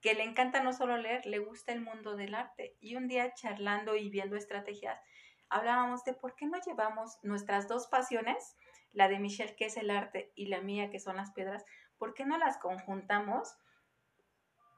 que 0.00 0.14
le 0.14 0.22
encanta 0.22 0.62
no 0.62 0.72
solo 0.72 0.96
leer, 0.96 1.26
le 1.26 1.38
gusta 1.38 1.72
el 1.72 1.80
mundo 1.80 2.16
del 2.16 2.34
arte. 2.34 2.76
Y 2.80 2.96
un 2.96 3.08
día 3.08 3.34
charlando 3.34 3.96
y 3.96 4.08
viendo 4.10 4.36
estrategias, 4.36 5.00
hablábamos 5.48 6.04
de 6.04 6.14
por 6.14 6.36
qué 6.36 6.46
no 6.46 6.58
llevamos 6.64 7.18
nuestras 7.22 7.68
dos 7.68 7.86
pasiones, 7.88 8.56
la 8.92 9.08
de 9.08 9.18
Michelle, 9.18 9.56
que 9.56 9.66
es 9.66 9.76
el 9.76 9.90
arte, 9.90 10.32
y 10.34 10.46
la 10.46 10.60
mía, 10.60 10.90
que 10.90 11.00
son 11.00 11.16
las 11.16 11.32
piedras, 11.32 11.64
¿por 11.98 12.14
qué 12.14 12.24
no 12.24 12.38
las 12.38 12.58
conjuntamos 12.58 13.56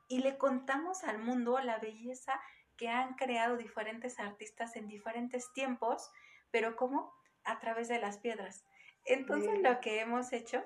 y 0.09 0.19
le 0.19 0.37
contamos 0.37 1.05
al 1.05 1.19
mundo 1.19 1.59
la 1.61 1.79
belleza 1.79 2.41
que 2.77 2.89
han 2.89 3.15
creado 3.15 3.57
diferentes 3.57 4.19
artistas 4.19 4.77
en 4.77 4.89
diferentes 4.89 5.53
tiempos, 5.53 6.11
pero 6.51 6.77
como 6.77 7.15
a 7.45 7.59
través 7.61 7.89
de 7.89 7.99
las 7.99 8.19
piedras? 8.19 8.65
Entonces 9.05 9.61
lo 9.61 9.81
que 9.81 10.01
hemos 10.01 10.33
hecho, 10.33 10.63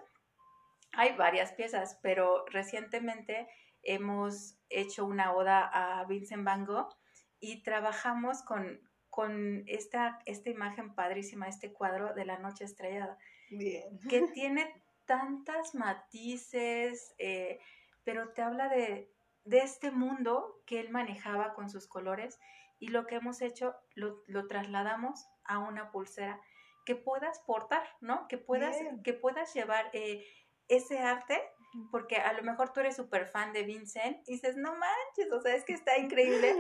hay 0.93 1.17
varias 1.17 1.53
piezas, 1.53 1.99
pero 2.03 2.45
recientemente 2.47 3.49
hemos 3.83 4.59
hecho 4.69 5.05
una 5.05 5.33
oda 5.33 5.71
a 5.73 6.05
Vincent 6.05 6.45
Van 6.45 6.65
Gogh 6.65 6.95
y 7.41 7.63
trabajamos 7.63 8.43
con, 8.43 8.81
con 9.11 9.63
esta, 9.67 10.21
esta 10.27 10.51
imagen 10.51 10.95
padrísima, 10.95 11.49
este 11.49 11.73
cuadro 11.73 12.13
de 12.15 12.25
la 12.25 12.39
noche 12.39 12.65
estrellada, 12.65 13.19
Bien. 13.51 13.99
que 14.09 14.23
tiene 14.35 14.83
tantas 15.07 15.75
matices, 15.75 17.15
eh, 17.19 17.61
pero 18.05 18.31
te 18.33 18.43
habla 18.43 18.69
de, 18.69 19.11
de, 19.45 19.59
este 19.59 19.91
mundo 19.91 20.61
que 20.67 20.81
él 20.81 20.91
manejaba 20.91 21.55
con 21.55 21.71
sus 21.71 21.87
colores 21.87 22.41
y 22.79 22.89
lo 22.89 23.07
que 23.07 23.17
hemos 23.17 23.41
hecho 23.41 23.75
lo, 23.95 24.23
lo 24.27 24.49
trasladamos 24.49 25.27
a 25.45 25.59
una 25.61 25.93
pulsera 25.93 26.41
que 26.87 26.97
puedas 26.97 27.41
portar, 27.41 27.87
¿no? 28.01 28.27
Que 28.29 28.39
puedas, 28.39 28.77
que 29.05 29.13
puedas 29.13 29.53
llevar 29.53 29.91
eh, 29.93 30.25
ese 30.69 30.99
arte 30.99 31.39
porque 31.91 32.17
a 32.17 32.33
lo 32.33 32.43
mejor 32.43 32.73
tú 32.73 32.81
eres 32.81 32.97
súper 32.97 33.27
fan 33.27 33.53
de 33.53 33.65
Vincent 33.65 34.27
y 34.27 34.35
dices, 34.35 34.57
no 34.57 34.71
manches, 34.71 35.31
o 35.31 35.41
sea, 35.43 35.55
es 35.55 35.65
que 35.65 35.75
está 35.75 35.99
increíble, 35.99 36.55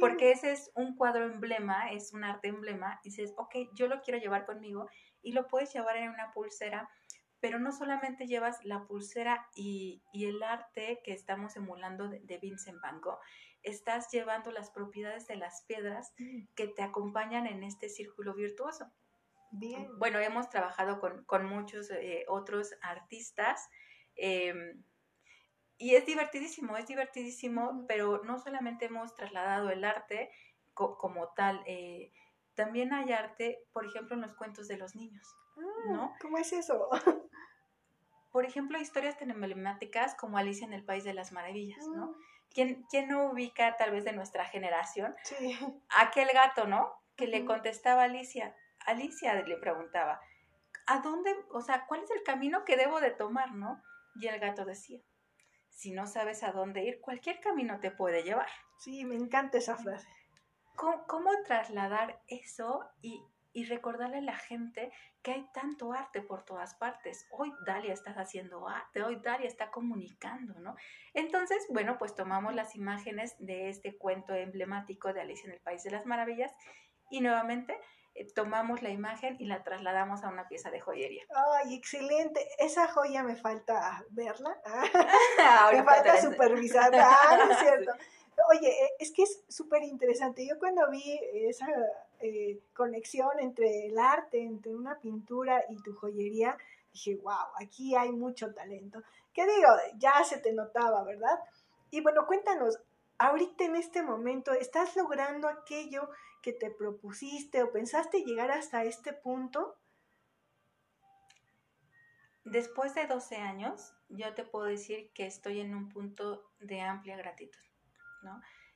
porque 0.00 0.30
ese 0.30 0.52
es 0.52 0.70
un 0.74 0.96
cuadro 0.96 1.26
emblema, 1.26 1.90
es 1.90 2.14
un 2.14 2.24
arte 2.24 2.48
emblema, 2.48 2.98
y 3.02 3.10
dices, 3.10 3.34
ok, 3.36 3.54
yo 3.74 3.86
lo 3.86 4.00
quiero 4.00 4.18
llevar 4.18 4.46
conmigo 4.46 4.88
y 5.20 5.32
lo 5.32 5.46
puedes 5.46 5.74
llevar 5.74 5.96
en 5.98 6.08
una 6.08 6.32
pulsera 6.32 6.88
pero 7.42 7.58
no 7.58 7.72
solamente 7.72 8.28
llevas 8.28 8.64
la 8.64 8.86
pulsera 8.86 9.48
y, 9.56 10.00
el 10.14 10.44
arte 10.44 11.00
que 11.04 11.12
estamos 11.12 11.56
emulando 11.56 12.08
de, 12.08 12.38
Vincent 12.38 12.80
Van 12.80 13.00
Gogh, 13.00 13.18
estás 13.64 14.08
llevando 14.12 14.52
las 14.52 14.70
propiedades 14.70 15.26
de 15.26 15.34
las 15.34 15.64
piedras 15.66 16.14
que 16.54 16.68
te 16.68 16.82
acompañan 16.82 17.48
en 17.48 17.64
este 17.64 17.88
círculo 17.88 18.34
virtuoso. 18.34 18.92
Bien. 19.52 19.88
Bueno, 19.98 20.18
hemos 20.18 20.48
trabajado 20.48 21.00
con, 21.00 21.46
muchos 21.46 21.90
eh, 21.90 22.24
otros 22.28 22.74
artistas 22.82 23.68
em, 24.16 24.82
y 25.78 25.94
es 25.94 26.06
divertidísimo, 26.06 26.76
es 26.76 26.86
divertidísimo, 26.86 27.84
pero 27.86 28.22
no 28.24 28.38
solamente 28.38 28.86
hemos 28.86 29.14
trasladado 29.14 29.70
el 29.70 29.84
arte 29.84 30.30
como 30.74 31.28
tal, 31.34 31.62
eh, 31.66 32.12
también 32.54 32.92
hay 32.92 33.12
arte, 33.12 33.64
por 33.72 33.86
ejemplo, 33.86 34.14
en 34.14 34.22
los 34.22 34.34
cuentos 34.34 34.68
de 34.68 34.76
los 34.76 34.94
niños. 34.94 35.26
¿no? 35.86 36.04
Ah, 36.04 36.16
¿Cómo 36.20 36.38
es 36.38 36.52
eso? 36.52 36.88
Por 38.30 38.46
ejemplo, 38.46 38.78
historias 38.78 39.18
tan 39.18 39.30
emblemáticas 39.30 40.14
como 40.14 40.38
Alicia 40.38 40.66
en 40.66 40.72
el 40.72 40.84
País 40.84 41.04
de 41.04 41.12
las 41.12 41.32
Maravillas, 41.32 41.86
¿no? 41.88 42.06
Mm. 42.06 42.14
¿Quién, 42.54 42.86
¿Quién, 42.90 43.08
no 43.08 43.30
ubica 43.30 43.76
tal 43.76 43.90
vez 43.90 44.04
de 44.04 44.12
nuestra 44.12 44.44
generación 44.44 45.14
sí. 45.24 45.58
aquel 45.90 46.28
gato, 46.32 46.66
¿no? 46.66 46.92
Que 47.16 47.26
le 47.26 47.44
contestaba 47.44 48.02
a 48.02 48.04
Alicia. 48.06 48.54
Alicia 48.86 49.34
le 49.34 49.56
preguntaba, 49.56 50.20
¿a 50.86 51.00
dónde, 51.00 51.34
o 51.50 51.60
sea, 51.60 51.86
cuál 51.86 52.02
es 52.02 52.10
el 52.10 52.22
camino 52.22 52.64
que 52.64 52.76
debo 52.76 53.00
de 53.00 53.10
tomar, 53.10 53.54
¿no? 53.54 53.82
Y 54.16 54.26
el 54.26 54.38
gato 54.38 54.64
decía, 54.64 55.00
si 55.70 55.92
no 55.92 56.06
sabes 56.06 56.42
a 56.42 56.52
dónde 56.52 56.84
ir, 56.84 57.00
cualquier 57.00 57.40
camino 57.40 57.80
te 57.80 57.90
puede 57.90 58.22
llevar. 58.22 58.48
Sí, 58.78 59.04
me 59.04 59.14
encanta 59.14 59.58
esa 59.58 59.76
frase. 59.76 60.08
¿Cómo, 60.76 61.06
cómo 61.06 61.30
trasladar 61.44 62.20
eso 62.28 62.84
y, 63.00 63.22
y 63.52 63.64
recordarle 63.64 64.18
a 64.18 64.22
la 64.22 64.36
gente 64.36 64.92
que 65.22 65.32
hay 65.32 65.46
tanto 65.52 65.92
arte 65.92 66.20
por 66.22 66.44
todas 66.44 66.74
partes. 66.74 67.26
Hoy 67.30 67.52
Dalia 67.66 67.92
está 67.92 68.10
haciendo 68.12 68.68
arte, 68.68 69.02
hoy 69.02 69.16
Dalia 69.16 69.46
está 69.46 69.70
comunicando, 69.70 70.58
¿no? 70.60 70.74
Entonces, 71.14 71.66
bueno, 71.70 71.96
pues 71.98 72.14
tomamos 72.14 72.54
las 72.54 72.74
imágenes 72.74 73.36
de 73.38 73.68
este 73.68 73.96
cuento 73.96 74.34
emblemático 74.34 75.12
de 75.12 75.20
Alicia 75.20 75.46
en 75.46 75.54
el 75.54 75.60
País 75.60 75.82
de 75.84 75.90
las 75.90 76.06
Maravillas 76.06 76.52
y 77.10 77.20
nuevamente 77.20 77.78
eh, 78.14 78.26
tomamos 78.32 78.82
la 78.82 78.90
imagen 78.90 79.36
y 79.38 79.46
la 79.46 79.62
trasladamos 79.62 80.22
a 80.22 80.28
una 80.28 80.46
pieza 80.46 80.70
de 80.70 80.80
joyería. 80.80 81.24
Ay, 81.64 81.74
excelente. 81.74 82.46
Esa 82.58 82.88
joya 82.88 83.22
me 83.22 83.36
falta 83.36 84.04
verla. 84.10 84.56
me 85.72 85.82
falta 85.84 86.20
supervisarla. 86.20 87.08
Ah, 87.10 87.36
no 87.38 87.52
es 87.52 87.58
cierto. 87.60 87.92
Oye, 88.50 88.68
eh, 88.68 88.90
es 88.98 89.12
que 89.12 89.22
es 89.22 89.42
súper 89.48 89.82
interesante. 89.82 90.46
Yo 90.46 90.58
cuando 90.58 90.90
vi 90.90 91.18
esa 91.32 91.66
eh, 92.20 92.60
conexión 92.74 93.30
entre 93.40 93.86
el 93.86 93.98
arte, 93.98 94.42
entre 94.42 94.74
una 94.74 94.98
pintura 94.98 95.64
y 95.68 95.76
tu 95.82 95.94
joyería, 95.94 96.56
dije, 96.92 97.16
wow, 97.16 97.48
aquí 97.60 97.94
hay 97.94 98.12
mucho 98.12 98.52
talento. 98.52 99.02
¿Qué 99.32 99.46
digo? 99.46 99.68
Ya 99.96 100.22
se 100.24 100.38
te 100.38 100.52
notaba, 100.52 101.02
¿verdad? 101.04 101.38
Y 101.90 102.02
bueno, 102.02 102.26
cuéntanos, 102.26 102.78
ahorita 103.18 103.64
en 103.64 103.76
este 103.76 104.02
momento, 104.02 104.52
¿estás 104.52 104.96
logrando 104.96 105.48
aquello 105.48 106.10
que 106.42 106.52
te 106.52 106.70
propusiste 106.70 107.62
o 107.62 107.72
pensaste 107.72 108.24
llegar 108.24 108.50
hasta 108.50 108.84
este 108.84 109.12
punto? 109.12 109.78
Después 112.44 112.94
de 112.94 113.06
12 113.06 113.36
años, 113.36 113.94
yo 114.08 114.34
te 114.34 114.44
puedo 114.44 114.66
decir 114.66 115.12
que 115.14 115.26
estoy 115.26 115.60
en 115.60 115.74
un 115.74 115.88
punto 115.88 116.50
de 116.58 116.80
amplia 116.80 117.16
gratitud. 117.16 117.60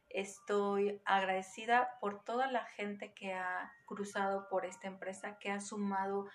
Estoy 0.09 1.03
agradecida 1.05 1.99
por 2.01 2.23
toda 2.25 2.51
la 2.51 2.65
gente 2.65 3.13
que 3.13 3.35
ha 3.35 3.73
cruzado 3.85 4.49
por 4.49 4.65
esta 4.65 4.87
empresa, 4.87 5.39
que 5.39 5.51
ha 5.51 5.61
sumado, 5.61 6.27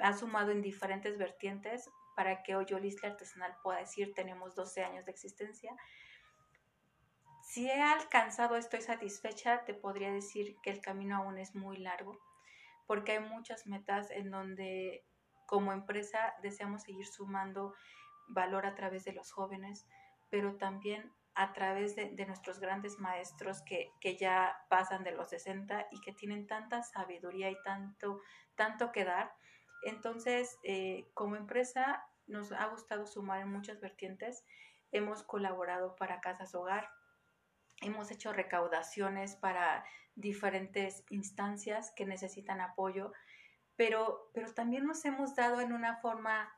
ha 0.00 0.14
sumado 0.14 0.50
en 0.50 0.62
diferentes 0.62 1.18
vertientes 1.18 1.90
para 2.16 2.42
que 2.42 2.56
hoy 2.56 2.66
Olisla 2.72 3.10
Artesanal 3.10 3.54
pueda 3.62 3.80
decir 3.80 4.14
tenemos 4.14 4.54
12 4.54 4.82
años 4.82 5.04
de 5.04 5.12
existencia. 5.12 5.76
Si 7.46 7.70
he 7.70 7.80
alcanzado, 7.80 8.56
estoy 8.56 8.80
satisfecha, 8.82 9.64
te 9.64 9.72
podría 9.72 10.10
decir 10.10 10.56
que 10.64 10.70
el 10.70 10.80
camino 10.80 11.16
aún 11.16 11.38
es 11.38 11.54
muy 11.54 11.76
largo, 11.76 12.18
porque 12.88 13.12
hay 13.12 13.20
muchas 13.20 13.68
metas 13.68 14.10
en 14.10 14.32
donde 14.32 15.06
como 15.46 15.72
empresa 15.72 16.34
deseamos 16.42 16.82
seguir 16.82 17.06
sumando 17.06 17.72
valor 18.26 18.66
a 18.66 18.74
través 18.74 19.04
de 19.04 19.12
los 19.12 19.30
jóvenes, 19.30 19.86
pero 20.28 20.56
también 20.56 21.14
a 21.36 21.52
través 21.52 21.94
de, 21.94 22.10
nuestros 22.26 22.58
grandes 22.58 22.98
maestros 22.98 23.62
que, 23.62 23.92
ya 24.18 24.56
pasan 24.68 25.04
de 25.04 25.12
los 25.12 25.28
60 25.30 25.86
y 25.92 26.00
que 26.00 26.12
tienen 26.12 26.48
tanta 26.48 26.82
sabiduría 26.82 27.48
y 27.48 27.62
tanto, 27.62 28.20
tanto 28.56 28.90
que 28.90 29.04
dar. 29.04 29.32
Entonces, 29.84 30.58
eh, 30.64 31.08
como 31.14 31.36
empresa, 31.36 32.04
nos 32.26 32.50
ha 32.50 32.66
gustado 32.66 33.06
sumar 33.06 33.40
en 33.40 33.52
muchas 33.52 33.80
vertientes. 33.80 34.44
Hemos 34.90 35.22
colaborado 35.22 35.94
para 35.94 36.20
Casas 36.20 36.52
Hogar, 36.52 36.88
hemos 37.80 38.10
hecho 38.10 38.32
recaudaciones 38.32 39.36
para 39.36 39.84
diferentes 40.14 41.04
instancias 41.10 41.92
que 41.94 42.06
necesitan 42.06 42.60
apoyo, 42.60 43.12
pero, 43.76 44.30
pero 44.32 44.52
también 44.54 44.86
nos 44.86 45.04
hemos 45.04 45.34
dado 45.34 45.60
en 45.60 45.72
una 45.72 45.96
forma 45.96 46.52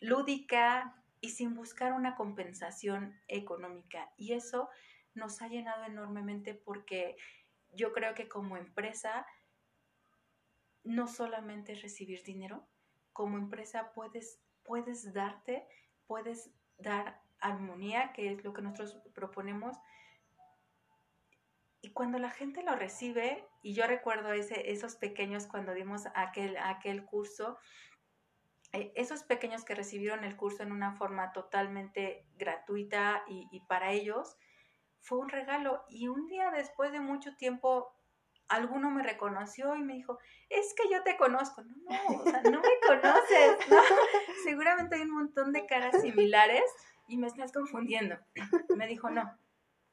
lúdica, 0.00 1.02
y 1.22 1.30
sin 1.30 1.54
buscar 1.54 1.92
una 1.92 2.16
compensación 2.16 3.18
económica. 3.28 4.12
Y 4.16 4.34
eso 4.34 4.68
nos 5.14 5.40
ha 5.40 5.48
llenado 5.48 5.84
enormemente 5.84 6.52
porque 6.52 7.16
yo 7.70 7.92
creo 7.92 8.12
que 8.14 8.28
como 8.28 8.56
empresa 8.56 9.24
no 10.82 11.06
solamente 11.06 11.72
es 11.72 11.82
recibir 11.82 12.24
dinero, 12.24 12.66
como 13.12 13.38
empresa 13.38 13.92
puedes, 13.94 14.40
puedes 14.64 15.14
darte, 15.14 15.64
puedes 16.08 16.50
dar 16.76 17.22
armonía, 17.38 18.12
que 18.12 18.32
es 18.32 18.42
lo 18.42 18.52
que 18.52 18.62
nosotros 18.62 19.00
proponemos. 19.14 19.76
Y 21.84 21.90
cuando 21.90 22.20
la 22.20 22.30
gente 22.30 22.62
lo 22.62 22.76
recibe, 22.76 23.44
y 23.60 23.74
yo 23.74 23.88
recuerdo 23.88 24.32
ese, 24.32 24.70
esos 24.70 24.94
pequeños 24.94 25.48
cuando 25.48 25.74
dimos 25.74 26.04
aquel, 26.14 26.56
aquel 26.56 27.04
curso, 27.04 27.58
eh, 28.72 28.92
esos 28.94 29.24
pequeños 29.24 29.64
que 29.64 29.74
recibieron 29.74 30.22
el 30.22 30.36
curso 30.36 30.62
en 30.62 30.70
una 30.70 30.92
forma 30.92 31.32
totalmente 31.32 32.24
gratuita 32.36 33.24
y, 33.26 33.60
para 33.66 33.90
ellos, 33.90 34.36
fue 35.00 35.18
un 35.18 35.28
regalo. 35.28 35.84
Y 35.88 36.06
un 36.06 36.28
día 36.28 36.52
después 36.52 36.92
de 36.92 37.00
mucho 37.00 37.34
tiempo, 37.34 37.92
alguno 38.46 38.88
me 38.90 39.02
reconoció 39.02 39.74
y 39.74 39.82
me 39.82 39.94
dijo, 39.94 40.20
es 40.50 40.74
que 40.74 40.88
yo 40.88 41.02
te 41.02 41.16
conozco. 41.16 41.62
No, 41.62 41.74
no, 41.84 42.22
o 42.22 42.24
sea, 42.30 42.42
no 42.42 42.60
me 42.60 42.86
conoces. 42.86 43.58
Seguramente 44.44 44.94
hay 44.94 45.02
un 45.02 45.14
montón 45.14 45.52
de 45.52 45.66
caras 45.66 46.00
similares 46.00 46.64
y 47.08 47.16
me 47.16 47.26
estás 47.26 47.50
confundiendo. 47.50 48.16
Me 48.76 48.86
dijo, 48.86 49.10
no, 49.10 49.36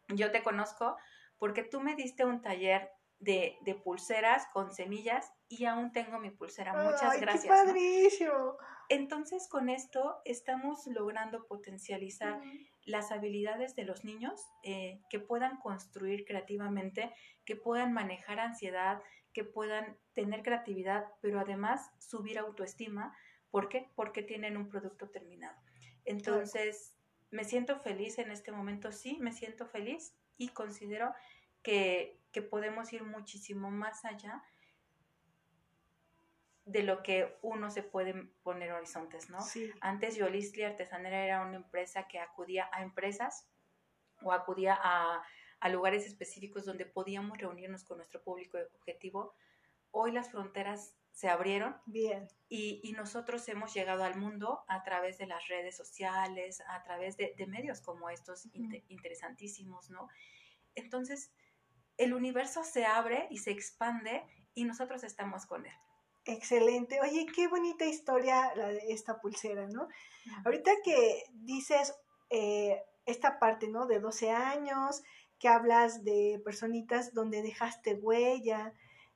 yo 0.10 0.32
te 0.32 0.44
conozco 0.44 0.96
porque 1.40 1.64
tú 1.64 1.82
me 1.82 1.96
diste 1.96 2.26
un 2.26 2.42
taller 2.42 2.92
de, 3.20 3.58
de 3.62 3.76
pulseras 3.76 4.48
con 4.54 4.72
semillas 4.72 5.32
y 5.50 5.66
aún 5.66 5.92
tengo 5.92 6.20
mi 6.20 6.30
pulsera. 6.30 6.74
Muchas 6.74 7.14
Ay, 7.16 7.22
gracias. 7.22 7.44
¡Qué 7.44 7.50
¿no? 7.50 7.56
padrísimo! 7.56 8.58
Entonces, 8.88 9.48
con 9.50 9.70
esto 9.70 10.22
estamos 10.26 10.86
logrando 10.88 11.46
potencializar 11.48 12.42
las 12.86 13.12
habilidades 13.12 13.76
de 13.76 13.84
los 13.84 14.04
niños 14.04 14.42
eh, 14.64 15.02
que 15.10 15.20
puedan 15.20 15.58
construir 15.58 16.26
creativamente, 16.26 17.14
que 17.46 17.56
puedan 17.56 17.94
manejar 17.94 18.40
ansiedad, 18.40 19.02
que 19.34 19.44
puedan 19.44 19.98
tener 20.14 20.42
creatividad, 20.44 21.06
pero 21.22 21.40
además 21.40 21.92
subir 22.00 22.40
autoestima. 22.40 23.16
¿Por 23.52 23.70
qué? 23.70 23.90
Porque 23.96 24.24
tienen 24.24 24.58
un 24.58 24.70
producto 24.70 25.10
terminado. 25.10 25.58
Entonces, 26.06 26.96
me 27.32 27.44
siento 27.44 27.78
feliz 27.80 28.18
en 28.18 28.32
este 28.32 28.52
momento, 28.52 28.92
sí, 28.92 29.18
me 29.20 29.32
siento 29.32 29.68
feliz 29.68 30.16
y 30.40 30.50
considero 30.50 31.14
que, 31.62 32.20
que 32.32 32.42
podemos 32.42 32.92
ir 32.94 33.04
muchísimo 33.04 33.70
más 33.70 34.06
allá 34.06 34.42
de 36.66 36.84
lo 36.84 37.04
que 37.04 37.38
uno 37.42 37.70
se 37.70 37.84
puede 37.84 38.14
poner 38.42 38.72
horizontes, 38.72 39.30
¿no? 39.30 39.42
Sí. 39.42 39.72
Antes 39.82 40.16
Yolisli 40.16 40.64
Artesanera 40.64 41.26
era 41.26 41.42
una 41.42 41.58
empresa 41.58 42.08
que 42.08 42.20
acudía 42.20 42.70
a 42.72 42.84
empresas 42.84 43.48
o 44.22 44.32
acudía 44.32 44.80
a, 44.82 45.24
a 45.60 45.70
lugares 45.70 46.06
específicos 46.06 46.66
donde 46.66 46.86
podíamos 46.86 47.38
reunirnos 47.38 47.84
con 47.84 47.98
nuestro 47.98 48.22
público 48.22 48.58
objetivo. 48.76 49.34
Hoy 49.92 50.12
las 50.12 50.30
fronteras 50.32 50.96
se 51.12 51.28
abrieron 51.30 51.76
Bien. 51.86 52.28
y, 52.48 52.82
y 52.84 52.94
nosotros 52.94 53.48
hemos 53.50 53.74
llegado 53.74 54.04
al 54.04 54.18
mundo 54.18 54.64
a 54.68 54.84
través 54.84 55.18
de 55.18 55.28
las 55.28 55.48
redes 55.48 55.76
sociales, 55.76 56.62
a 56.68 56.82
través 56.84 57.18
de, 57.18 57.34
de 57.38 57.48
medios 57.48 57.82
como 57.82 58.10
estos 58.10 58.48
interesantísimos, 58.88 59.90
¿no? 59.90 60.08
Entonces, 60.76 61.32
el 61.98 62.14
universo 62.14 62.64
se 62.64 62.86
abre 62.86 63.28
y 63.30 63.40
se 63.40 63.52
expande 63.52 64.24
y 64.54 64.64
nosotros 64.64 65.04
estamos 65.04 65.46
con 65.46 65.66
él. 65.66 65.74
Excelente. 66.26 67.02
Oye, 67.02 67.26
qué 67.34 67.48
bonita 67.48 67.86
historia 67.86 68.54
la 68.56 68.70
de 68.70 68.94
esta 68.94 69.20
pulsera, 69.20 69.68
¿no? 69.68 69.88
Ahorita 70.46 70.72
que 70.84 71.24
dices 71.32 71.94
eh, 72.30 72.82
esta 73.06 73.40
parte, 73.40 73.68
¿no? 73.68 73.88
De 73.88 74.00
12 74.00 74.32
años, 74.32 75.02
que 75.40 75.48
hablas 75.48 76.04
de 76.04 76.42
personitas 76.44 77.14
donde 77.14 77.42
dejaste 77.42 77.96
huella, 77.96 78.74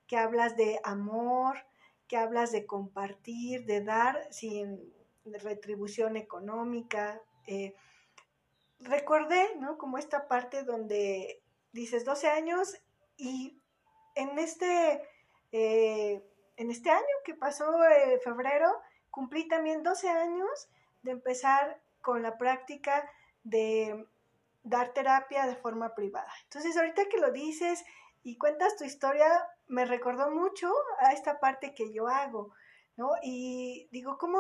que 0.08 0.18
hablas 0.18 0.58
de 0.58 0.80
amor, 0.84 1.58
que 2.14 2.18
hablas 2.18 2.52
de 2.52 2.68
compartir, 2.68 3.66
de 3.66 3.82
dar 3.82 4.28
sin 4.30 4.94
retribución 5.26 6.16
económica. 6.16 7.20
eh, 7.48 7.74
recordé, 8.82 9.56
¿no? 9.60 9.80
Como 9.80 9.98
esta 9.98 10.28
parte 10.28 10.62
donde 10.62 11.42
dices 11.72 12.06
12 12.06 12.28
años 12.28 12.78
y 13.18 13.60
en 14.14 14.38
este, 14.38 15.02
eh, 15.54 16.24
en 16.56 16.70
este 16.70 16.92
año 16.92 17.16
que 17.26 17.34
pasó, 17.34 17.84
eh, 17.84 18.20
febrero, 18.24 18.70
cumplí 19.10 19.48
también 19.48 19.82
12 19.82 20.08
años 20.08 20.70
de 21.02 21.14
empezar 21.14 21.82
con 22.02 22.22
la 22.22 22.38
práctica 22.38 23.10
de 23.44 24.06
dar 24.62 24.94
terapia 24.94 25.48
de 25.48 25.56
forma 25.56 25.96
privada. 25.96 26.32
Entonces, 26.44 26.78
ahorita 26.78 27.10
que 27.10 27.18
lo 27.18 27.32
dices 27.32 27.84
y 28.22 28.38
cuentas 28.38 28.78
tu 28.78 28.84
historia, 28.84 29.28
me 29.68 29.86
recordó 29.86 30.32
mucho 30.32 30.72
a 31.00 31.14
esta 31.14 31.40
parte 31.40 31.74
que 31.74 31.94
yo 31.94 32.08
hago, 32.08 32.54
¿no? 32.96 33.12
Y 33.22 33.88
digo, 33.92 34.18
¿cómo 34.18 34.40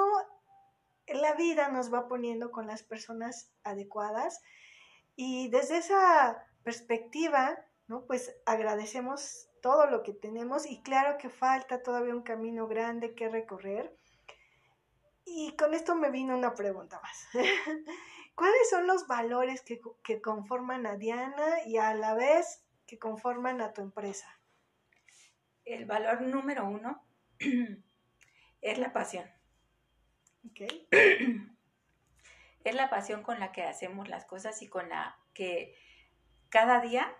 la 1.07 1.33
vida 1.33 1.69
nos 1.69 1.93
va 1.93 2.07
poniendo 2.07 2.51
con 2.51 2.67
las 2.67 2.83
personas 2.83 3.51
adecuadas? 3.63 4.41
Y 5.15 5.49
desde 5.49 5.77
esa 5.77 6.45
perspectiva, 6.63 7.57
¿no? 7.87 8.05
Pues 8.05 8.35
agradecemos 8.45 9.49
todo 9.61 9.87
lo 9.87 10.03
que 10.03 10.13
tenemos 10.13 10.65
y 10.65 10.81
claro 10.81 11.17
que 11.17 11.29
falta 11.29 11.81
todavía 11.81 12.13
un 12.13 12.23
camino 12.23 12.67
grande 12.67 13.15
que 13.15 13.29
recorrer. 13.29 13.95
Y 15.25 15.55
con 15.55 15.73
esto 15.73 15.95
me 15.95 16.11
vino 16.11 16.35
una 16.35 16.53
pregunta 16.53 16.99
más. 17.01 17.27
¿Cuáles 18.35 18.69
son 18.69 18.87
los 18.87 19.07
valores 19.07 19.61
que, 19.61 19.79
que 20.03 20.21
conforman 20.21 20.85
a 20.85 20.97
Diana 20.97 21.63
y 21.65 21.77
a 21.77 21.93
la 21.93 22.13
vez 22.13 22.65
que 22.85 22.99
conforman 22.99 23.61
a 23.61 23.71
tu 23.71 23.81
empresa? 23.81 24.27
El 25.65 25.85
valor 25.85 26.21
número 26.21 26.65
uno 26.65 27.05
es 28.61 28.77
la 28.77 28.93
pasión. 28.93 29.29
¿Ok? 30.49 30.61
Es 32.63 32.75
la 32.75 32.89
pasión 32.89 33.23
con 33.23 33.41
la 33.41 33.51
que 33.51 33.63
hacemos 33.63 34.07
las 34.07 34.23
cosas 34.23 34.61
y 34.61 34.69
con 34.69 34.87
la 34.87 35.17
que 35.33 35.75
cada 36.47 36.79
día 36.79 37.13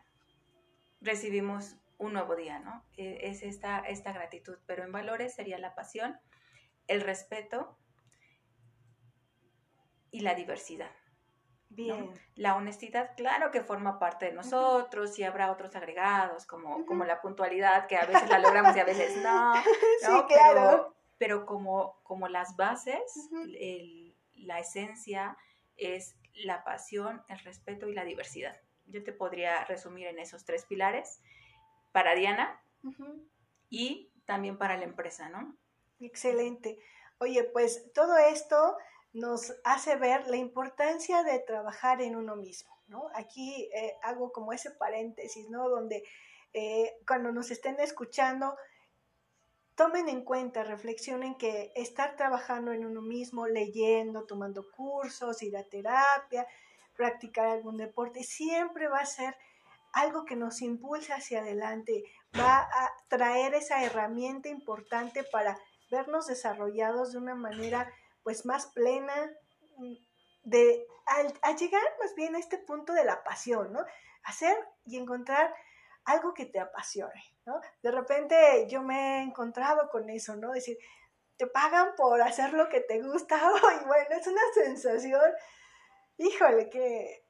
recibimos 1.02 1.76
un 1.98 2.14
nuevo 2.14 2.38
día, 2.38 2.60
¿no? 2.60 2.86
Eh, 2.96 3.20
Es 3.24 3.44
esta, 3.44 3.80
esta 3.80 4.14
gratitud, 4.14 4.58
pero 4.66 4.86
en 4.86 4.94
valores 4.94 5.36
sería 5.36 5.58
la 5.58 5.76
pasión, 5.76 6.18
el 6.88 7.02
respeto 7.02 7.78
y 10.12 10.22
la 10.22 10.34
diversidad. 10.34 10.92
Bien. 11.76 12.12
La 12.36 12.56
honestidad, 12.56 13.12
claro 13.16 13.52
que 13.52 13.62
forma 13.62 14.00
parte 14.00 14.26
de 14.28 14.34
nosotros 14.34 15.18
y 15.20 15.24
habrá 15.24 15.52
otros 15.52 15.76
agregados 15.76 16.46
como, 16.46 16.86
como 16.86 17.04
la 17.06 17.20
puntualidad, 17.22 17.88
que 17.88 17.98
a 17.98 18.06
veces 18.06 18.30
la 18.30 18.40
logramos 18.40 18.76
y 18.76 18.80
a 18.80 18.86
veces 18.86 19.16
no. 19.24 19.54
sí, 20.00 20.08
¿no? 20.12 20.28
claro. 20.28 20.54
Pero, 20.62 20.96
pero 21.18 21.46
como, 21.46 22.00
como 22.04 22.28
las 22.28 22.56
bases, 22.56 23.02
el- 23.58 24.16
la 24.36 24.60
esencia 24.60 25.38
es 25.78 26.16
la 26.34 26.64
pasión, 26.64 27.24
el 27.30 27.40
respeto 27.40 27.88
y 27.88 27.94
la 27.94 28.04
diversidad. 28.04 28.60
Yo 28.88 29.04
te 29.04 29.14
podría 29.14 29.64
resumir 29.66 30.08
en 30.08 30.20
esos 30.20 30.44
tres 30.46 30.66
pilares 30.66 31.22
para 31.92 32.16
Diana 32.16 32.62
y 33.70 34.12
también 34.26 34.58
para 34.58 34.78
la 34.78 34.84
empresa, 34.84 35.30
¿no? 35.30 35.56
Excelente. 36.00 36.78
Oye, 37.20 37.44
pues 37.46 37.92
todo 37.94 38.18
esto 38.18 38.78
nos 39.14 39.54
hace 39.64 39.96
ver 39.96 40.28
la 40.28 40.38
importancia 40.38 41.24
de 41.24 41.40
trabajar 41.40 42.02
en 42.02 42.16
uno 42.16 42.36
mismo, 42.36 42.76
¿no? 42.88 43.10
Aquí 43.14 43.70
eh, 43.74 43.94
hago 44.02 44.32
como 44.32 44.54
ese 44.54 44.72
paréntesis, 44.72 45.50
¿no? 45.50 45.70
Donde 45.70 46.04
eh, 46.54 46.94
cuando 47.08 47.32
nos 47.32 47.52
estén 47.52 47.80
escuchando, 47.80 48.56
tomen 49.76 50.10
en 50.10 50.24
cuenta, 50.24 50.64
reflexionen 50.64 51.36
que 51.36 51.72
estar 51.76 52.16
trabajando 52.16 52.72
en 52.72 52.86
uno 52.86 53.02
mismo, 53.02 53.48
leyendo, 53.48 54.26
tomando 54.26 54.66
cursos, 54.72 55.42
ir 55.44 55.58
a 55.58 55.64
terapia, 55.64 56.48
practicar 56.96 57.48
algún 57.48 57.78
deporte, 57.78 58.24
siempre 58.24 58.88
va 58.88 59.00
a 59.00 59.06
ser 59.06 59.36
algo 59.94 60.26
que 60.26 60.36
nos 60.36 60.62
impulse 60.62 61.14
hacia 61.14 61.42
adelante, 61.42 62.04
va 62.40 62.62
a 62.62 62.92
traer 63.10 63.54
esa 63.54 63.84
herramienta 63.84 64.50
importante 64.50 65.24
para 65.24 65.58
vernos 65.92 66.26
desarrollados 66.26 67.12
de 67.12 67.20
una 67.20 67.36
manera 67.36 67.92
pues 68.24 68.46
más 68.46 68.68
plena, 68.68 69.32
mm, 69.78 69.96
de 70.44 70.88
al, 71.06 71.58
llegar 71.58 71.84
más 72.00 72.16
bien 72.16 72.36
a 72.36 72.40
este 72.40 72.58
punto 72.58 72.94
de 72.94 73.06
la 73.06 73.24
pasión, 73.24 73.72
¿no? 73.74 73.86
Hacer 74.24 74.58
y 74.86 74.98
encontrar 74.98 75.54
algo 76.06 76.34
que 76.34 76.46
te 76.46 76.60
apasione, 76.60 77.24
¿no? 77.46 77.60
De 77.82 77.92
repente 77.92 78.68
yo 78.70 78.82
me 78.82 79.20
he 79.20 79.22
encontrado 79.22 79.90
con 79.90 80.10
eso, 80.10 80.36
¿no? 80.36 80.52
Decir, 80.52 80.78
te 81.38 81.48
pagan 81.48 81.96
por 81.96 82.22
hacer 82.22 82.54
lo 82.54 82.70
que 82.70 82.82
te 82.82 83.02
gusta, 83.02 83.36
y 83.82 83.86
bueno, 83.86 84.08
es 84.10 84.28
una 84.28 84.42
sensación, 84.54 85.32
híjole, 86.18 86.70
que, 86.70 87.26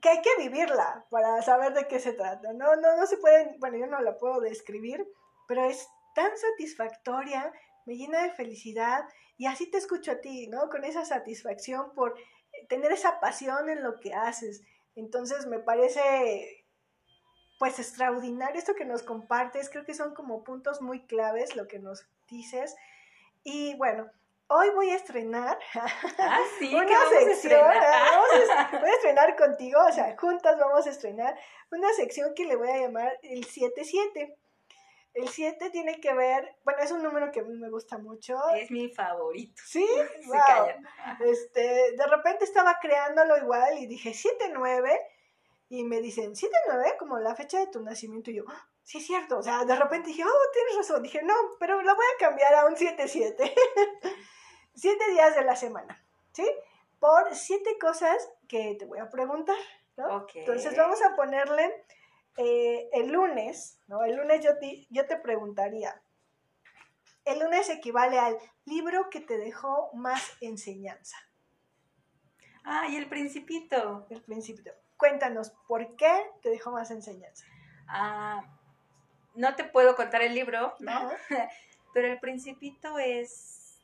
que 0.00 0.08
hay 0.08 0.22
que 0.22 0.36
vivirla 0.38 1.06
para 1.10 1.42
saber 1.42 1.74
de 1.74 1.86
qué 1.86 1.98
se 1.98 2.12
trata, 2.12 2.52
¿no? 2.52 2.76
No, 2.76 2.96
no 2.96 3.06
se 3.06 3.18
puede, 3.18 3.56
bueno, 3.58 3.76
yo 3.78 3.86
no 3.86 4.00
la 4.00 4.18
puedo 4.18 4.40
describir, 4.40 5.06
pero 5.48 5.64
es 5.64 5.88
tan 6.14 6.30
satisfactoria, 6.36 7.52
me 7.86 7.96
llena 7.96 8.22
de 8.22 8.30
felicidad 8.30 9.04
y 9.38 9.46
así 9.46 9.70
te 9.70 9.78
escucho 9.78 10.12
a 10.12 10.20
ti, 10.20 10.46
¿no? 10.48 10.68
Con 10.68 10.84
esa 10.84 11.04
satisfacción 11.04 11.92
por 11.94 12.14
tener 12.68 12.92
esa 12.92 13.18
pasión 13.20 13.68
en 13.70 13.82
lo 13.82 13.98
que 14.00 14.14
haces. 14.14 14.62
Entonces 14.94 15.46
me 15.46 15.58
parece 15.58 16.64
pues 17.58 17.78
extraordinario 17.78 18.58
esto 18.58 18.74
que 18.74 18.84
nos 18.84 19.02
compartes, 19.04 19.70
creo 19.70 19.84
que 19.84 19.94
son 19.94 20.14
como 20.14 20.42
puntos 20.42 20.80
muy 20.82 21.06
claves 21.06 21.54
lo 21.54 21.68
que 21.68 21.78
nos 21.78 22.06
dices. 22.28 22.74
Y 23.44 23.76
bueno, 23.76 24.10
hoy 24.48 24.68
voy 24.74 24.90
a 24.90 24.96
estrenar 24.96 25.58
Ah, 26.18 26.40
sí, 26.58 26.74
una 26.74 26.84
vamos 26.84 27.06
a 27.06 27.18
sección, 27.20 27.30
estrenar. 27.60 27.76
ah, 27.84 28.08
vamos 28.10 28.50
a- 28.50 28.78
voy 28.80 28.90
a 28.90 28.94
estrenar 28.94 29.36
contigo, 29.36 29.80
o 29.88 29.92
sea, 29.92 30.16
juntas 30.18 30.58
vamos 30.58 30.86
a 30.86 30.90
estrenar 30.90 31.38
una 31.70 31.92
sección 31.94 32.34
que 32.34 32.46
le 32.46 32.56
voy 32.56 32.68
a 32.68 32.78
llamar 32.78 33.16
el 33.22 33.44
77. 33.44 34.36
El 35.14 35.28
7 35.28 35.70
tiene 35.70 36.00
que 36.00 36.14
ver, 36.14 36.56
bueno, 36.64 36.82
es 36.82 36.90
un 36.90 37.02
número 37.02 37.30
que 37.30 37.40
a 37.40 37.44
mí 37.44 37.54
me 37.58 37.68
gusta 37.68 37.98
mucho. 37.98 38.38
Es 38.54 38.70
mi 38.70 38.88
favorito. 38.88 39.62
Sí, 39.66 39.86
Se 40.22 40.26
wow. 40.26 40.38
callan. 40.46 40.86
Este, 41.20 41.92
de 41.96 42.06
repente 42.06 42.44
estaba 42.44 42.78
creándolo 42.80 43.36
igual 43.36 43.78
y 43.78 43.86
dije 43.86 44.12
7-9 44.12 44.98
y 45.68 45.84
me 45.84 46.00
dicen 46.00 46.32
7-9 46.34 46.96
como 46.98 47.18
la 47.18 47.34
fecha 47.34 47.58
de 47.58 47.66
tu 47.66 47.80
nacimiento 47.82 48.30
y 48.30 48.36
yo, 48.36 48.44
"Ah, 48.48 48.68
sí 48.82 48.98
es 48.98 49.06
cierto, 49.06 49.38
o 49.38 49.42
sea, 49.42 49.64
de 49.64 49.76
repente 49.76 50.08
dije, 50.08 50.24
oh, 50.24 50.52
tienes 50.52 50.76
razón, 50.76 51.02
dije, 51.02 51.22
no, 51.22 51.34
pero 51.58 51.80
lo 51.82 51.94
voy 51.94 52.04
a 52.14 52.18
cambiar 52.18 52.54
a 52.54 52.66
un 52.66 52.74
7-7, 52.76 53.52
7 54.74 55.04
días 55.12 55.34
de 55.36 55.44
la 55.44 55.56
semana, 55.56 56.04
¿sí? 56.32 56.46
Por 56.98 57.34
siete 57.34 57.78
cosas 57.78 58.30
que 58.48 58.76
te 58.78 58.84
voy 58.84 58.98
a 59.00 59.10
preguntar, 59.10 59.56
¿no? 59.96 60.26
Entonces 60.34 60.76
vamos 60.76 61.02
a 61.02 61.16
ponerle 61.16 61.84
eh, 62.36 62.88
el 62.92 63.12
lunes, 63.12 63.78
¿no? 63.86 64.04
El 64.04 64.16
lunes 64.16 64.44
yo 64.44 64.58
te, 64.58 64.86
yo 64.90 65.06
te 65.06 65.16
preguntaría, 65.16 66.02
el 67.24 67.38
lunes 67.38 67.68
equivale 67.68 68.18
al 68.18 68.36
libro 68.64 69.10
que 69.10 69.20
te 69.20 69.38
dejó 69.38 69.90
más 69.94 70.36
enseñanza. 70.40 71.16
Ah, 72.64 72.86
y 72.88 72.96
el 72.96 73.08
principito. 73.08 74.06
El 74.10 74.22
principito. 74.22 74.70
Cuéntanos, 74.96 75.50
¿por 75.66 75.96
qué 75.96 76.30
te 76.42 76.50
dejó 76.50 76.70
más 76.70 76.90
enseñanza? 76.90 77.44
Ah, 77.88 78.44
no 79.34 79.54
te 79.56 79.64
puedo 79.64 79.96
contar 79.96 80.22
el 80.22 80.34
libro, 80.34 80.74
¿no? 80.78 81.10
Pero 81.94 82.08
el 82.08 82.18
principito 82.20 82.98
es, 82.98 83.80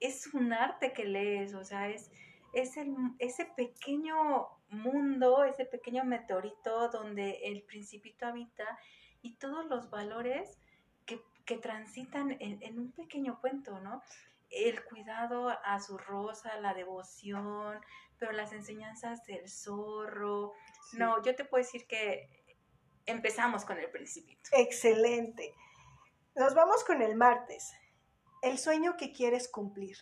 es 0.00 0.32
un 0.34 0.52
arte 0.52 0.92
que 0.92 1.04
lees, 1.04 1.54
o 1.54 1.64
sea, 1.64 1.88
es, 1.88 2.10
es 2.52 2.76
el, 2.76 2.94
ese 3.18 3.44
pequeño 3.44 4.48
mundo, 4.68 5.44
ese 5.44 5.64
pequeño 5.64 6.04
meteorito 6.04 6.88
donde 6.88 7.40
el 7.44 7.62
principito 7.62 8.26
habita 8.26 8.78
y 9.22 9.36
todos 9.36 9.66
los 9.66 9.90
valores 9.90 10.58
que, 11.04 11.20
transitan 11.58 12.36
en, 12.40 12.76
un 12.76 12.90
pequeño 12.90 13.40
cuento, 13.40 13.78
¿no? 13.78 14.02
El 14.50 14.84
cuidado 14.84 15.48
a 15.48 15.78
su 15.78 15.96
rosa, 15.96 16.58
la 16.60 16.74
devoción, 16.74 17.80
pero 18.18 18.32
las 18.32 18.52
enseñanzas 18.52 19.24
del 19.26 19.48
zorro. 19.48 20.54
No, 20.94 21.22
yo 21.22 21.36
te 21.36 21.44
puedo 21.44 21.62
decir 21.62 21.86
que 21.86 22.28
empezamos 23.06 23.64
con 23.64 23.78
el 23.78 23.88
principito. 23.90 24.50
Excelente. 24.52 25.54
Nos 26.34 26.54
vamos 26.54 26.82
con 26.84 27.00
el 27.00 27.14
martes. 27.14 27.72
El 28.42 28.58
sueño 28.58 28.96
que 28.96 29.12
quieres 29.12 29.48
cumplir. 29.48 29.96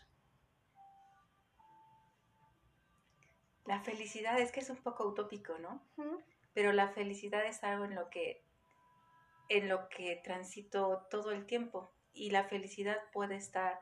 La 3.64 3.81
felicidad 3.81 4.38
es 4.38 4.53
que 4.53 4.61
es 4.61 4.70
un 4.70 4.77
poco 4.77 5.07
utópico, 5.07 5.59
¿no? 5.59 5.83
Pero 6.53 6.72
la 6.72 6.88
felicidad 6.88 7.44
es 7.46 7.64
algo 7.64 7.85
en 7.85 7.94
lo 7.94 8.11
que 8.11 8.44
en 9.48 9.68
lo 9.68 9.88
que 9.88 10.20
transito 10.24 11.07
todo 11.11 11.31
el 11.31 11.44
tiempo 11.44 11.92
y 12.12 12.31
la 12.31 12.44
felicidad 12.44 12.96
puede 13.12 13.37
estar 13.37 13.79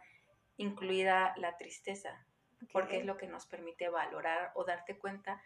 incluida 0.57 1.35
la 1.37 1.57
tristeza, 1.57 2.27
porque 2.73 2.99
es 2.99 3.07
lo 3.07 3.17
que 3.17 3.27
nos 3.27 3.47
permite 3.47 3.89
valorar 3.89 4.53
o 4.55 4.65
darte 4.65 4.99
cuenta 4.99 5.41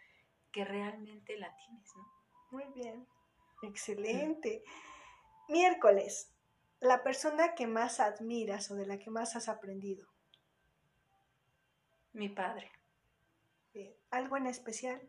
que 0.51 0.65
realmente 0.65 1.37
la 1.37 1.55
tienes, 1.55 1.95
¿no? 1.95 2.11
Muy 2.51 2.65
bien. 2.73 3.07
Excelente. 3.61 4.63
Miércoles, 5.49 6.33
la 6.79 7.03
persona 7.03 7.55
que 7.55 7.67
más 7.67 7.99
admiras 7.99 8.71
o 8.71 8.75
de 8.75 8.85
la 8.85 8.99
que 8.99 9.09
más 9.09 9.35
has 9.35 9.49
aprendido. 9.49 10.07
Mi 12.13 12.29
padre. 12.29 12.71
¿Algo 14.11 14.37
en 14.37 14.47
especial? 14.47 15.01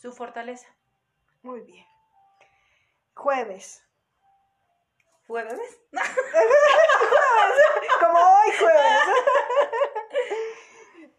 Su 0.00 0.12
fortaleza. 0.12 0.68
Muy 1.42 1.60
bien. 1.60 1.86
Jueves. 3.14 3.84
¿Jueves? 5.26 5.80
Como 8.00 8.18
hoy 8.18 8.52
jueves. 8.58 9.00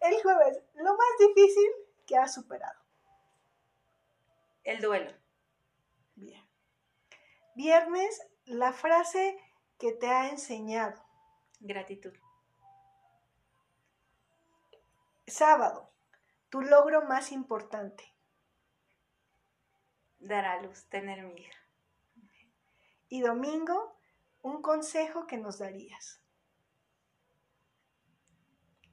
El 0.00 0.22
jueves, 0.22 0.62
lo 0.74 0.96
más 0.96 1.08
difícil 1.18 1.70
que 2.06 2.16
has 2.16 2.32
superado. 2.32 2.80
El 4.64 4.80
duelo. 4.80 5.12
Bien. 6.14 6.42
Viernes, 7.54 8.26
la 8.46 8.72
frase 8.72 9.38
que 9.78 9.92
te 9.92 10.08
ha 10.08 10.30
enseñado. 10.30 11.04
Gratitud. 11.60 12.14
Sábado, 15.30 15.92
tu 16.48 16.60
logro 16.60 17.02
más 17.02 17.30
importante. 17.30 18.12
Dar 20.18 20.44
a 20.44 20.60
luz, 20.60 20.88
tener 20.88 21.22
mi 21.22 21.40
hija. 21.40 21.58
Y 23.08 23.20
domingo, 23.20 23.96
un 24.42 24.60
consejo 24.60 25.28
que 25.28 25.38
nos 25.38 25.58
darías. 25.58 26.20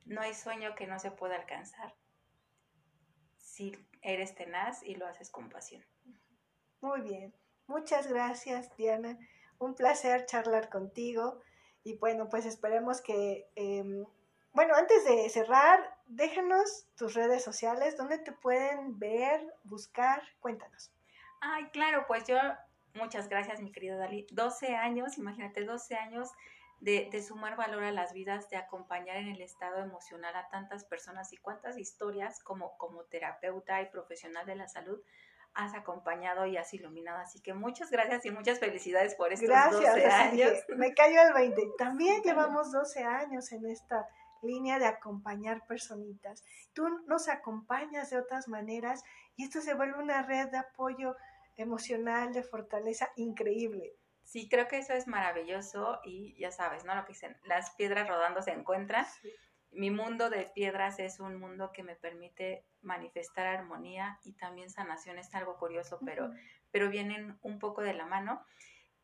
No 0.05 0.21
hay 0.21 0.35
sueño 0.35 0.75
que 0.75 0.87
no 0.87 0.99
se 0.99 1.11
pueda 1.11 1.35
alcanzar 1.35 1.95
si 3.37 3.75
eres 4.03 4.35
tenaz 4.35 4.83
y 4.83 4.93
lo 4.93 5.07
haces 5.07 5.31
con 5.31 5.49
pasión. 5.49 5.83
Muy 6.81 7.01
bien. 7.01 7.33
Muchas 7.65 8.05
gracias, 8.05 8.75
Diana. 8.77 9.17
Un 9.57 9.73
placer 9.73 10.27
charlar 10.27 10.69
contigo. 10.69 11.41
Y 11.83 11.97
bueno, 11.97 12.29
pues 12.29 12.45
esperemos 12.45 13.01
que, 13.01 13.49
em, 13.55 14.05
bueno, 14.53 14.75
antes 14.75 15.03
de 15.05 15.27
cerrar, 15.29 15.96
déjanos 16.07 16.87
tus 16.95 17.13
redes 17.13 17.43
sociales, 17.43 17.97
donde 17.97 18.17
te 18.17 18.31
pueden 18.31 18.97
ver, 18.99 19.41
buscar, 19.63 20.21
cuéntanos. 20.39 20.91
Ay, 21.41 21.65
claro, 21.71 22.05
pues 22.07 22.25
yo, 22.25 22.37
muchas 22.93 23.29
gracias, 23.29 23.61
mi 23.61 23.71
querida 23.71 23.97
Dali. 23.97 24.27
12 24.31 24.75
años, 24.75 25.17
imagínate, 25.17 25.63
12 25.63 25.95
años 25.95 26.31
de, 26.79 27.09
de, 27.11 27.23
sumar 27.23 27.55
valor 27.55 27.83
a 27.83 27.91
las 27.91 28.13
vidas, 28.13 28.49
de 28.49 28.57
acompañar 28.57 29.17
en 29.17 29.29
el 29.29 29.41
estado 29.41 29.83
emocional 29.83 30.35
a 30.35 30.47
tantas 30.49 30.85
personas 30.85 31.33
y 31.33 31.37
cuántas 31.37 31.77
historias 31.77 32.41
como, 32.43 32.77
como 32.77 33.03
terapeuta 33.05 33.81
y 33.81 33.87
profesional 33.87 34.45
de 34.45 34.55
la 34.55 34.67
salud 34.67 34.99
has 35.57 35.73
acompañado 35.73 36.45
y 36.45 36.55
has 36.55 36.71
iluminado. 36.73 37.17
Así 37.17 37.41
que 37.41 37.53
muchas 37.53 37.89
gracias 37.89 38.25
y 38.25 38.31
muchas 38.31 38.59
felicidades 38.59 39.15
por 39.15 39.33
estos 39.33 39.49
gracias, 39.49 39.95
12 39.95 40.05
años. 40.05 40.53
me 40.75 40.93
cayó 40.93 41.19
el 41.23 41.33
20. 41.33 41.61
También 41.79 42.21
llevamos 42.21 42.71
12 42.71 43.03
años 43.03 43.51
en 43.51 43.65
esta 43.65 44.07
línea 44.41 44.79
de 44.79 44.85
acompañar 44.85 45.65
personitas. 45.67 46.43
Tú 46.73 46.87
nos 47.07 47.27
acompañas 47.29 48.09
de 48.09 48.17
otras 48.17 48.47
maneras 48.47 49.03
y 49.35 49.43
esto 49.43 49.61
se 49.61 49.73
vuelve 49.73 50.01
una 50.01 50.23
red 50.23 50.49
de 50.49 50.57
apoyo 50.57 51.15
emocional, 51.55 52.33
de 52.33 52.43
fortaleza 52.43 53.09
increíble. 53.15 53.95
Sí, 54.23 54.49
creo 54.49 54.67
que 54.67 54.77
eso 54.77 54.93
es 54.93 55.07
maravilloso 55.07 55.99
y 56.03 56.35
ya 56.37 56.51
sabes, 56.51 56.83
¿no? 56.83 56.93
Lo 56.93 57.05
que 57.05 57.13
dicen, 57.13 57.37
las 57.45 57.71
piedras 57.75 58.09
rodando 58.09 58.41
se 58.41 58.51
encuentran. 58.51 59.05
Mi 59.71 59.89
mundo 59.89 60.29
de 60.29 60.51
piedras 60.53 60.99
es 60.99 61.19
un 61.19 61.39
mundo 61.39 61.71
que 61.71 61.83
me 61.83 61.95
permite 61.95 62.65
manifestar 62.81 63.47
armonía 63.47 64.19
y 64.23 64.33
también 64.33 64.69
sanación. 64.69 65.17
Es 65.17 65.33
algo 65.33 65.57
curioso, 65.57 65.99
pero, 66.05 66.29
pero 66.71 66.89
vienen 66.89 67.37
un 67.41 67.57
poco 67.57 67.81
de 67.81 67.93
la 67.93 68.05
mano. 68.05 68.45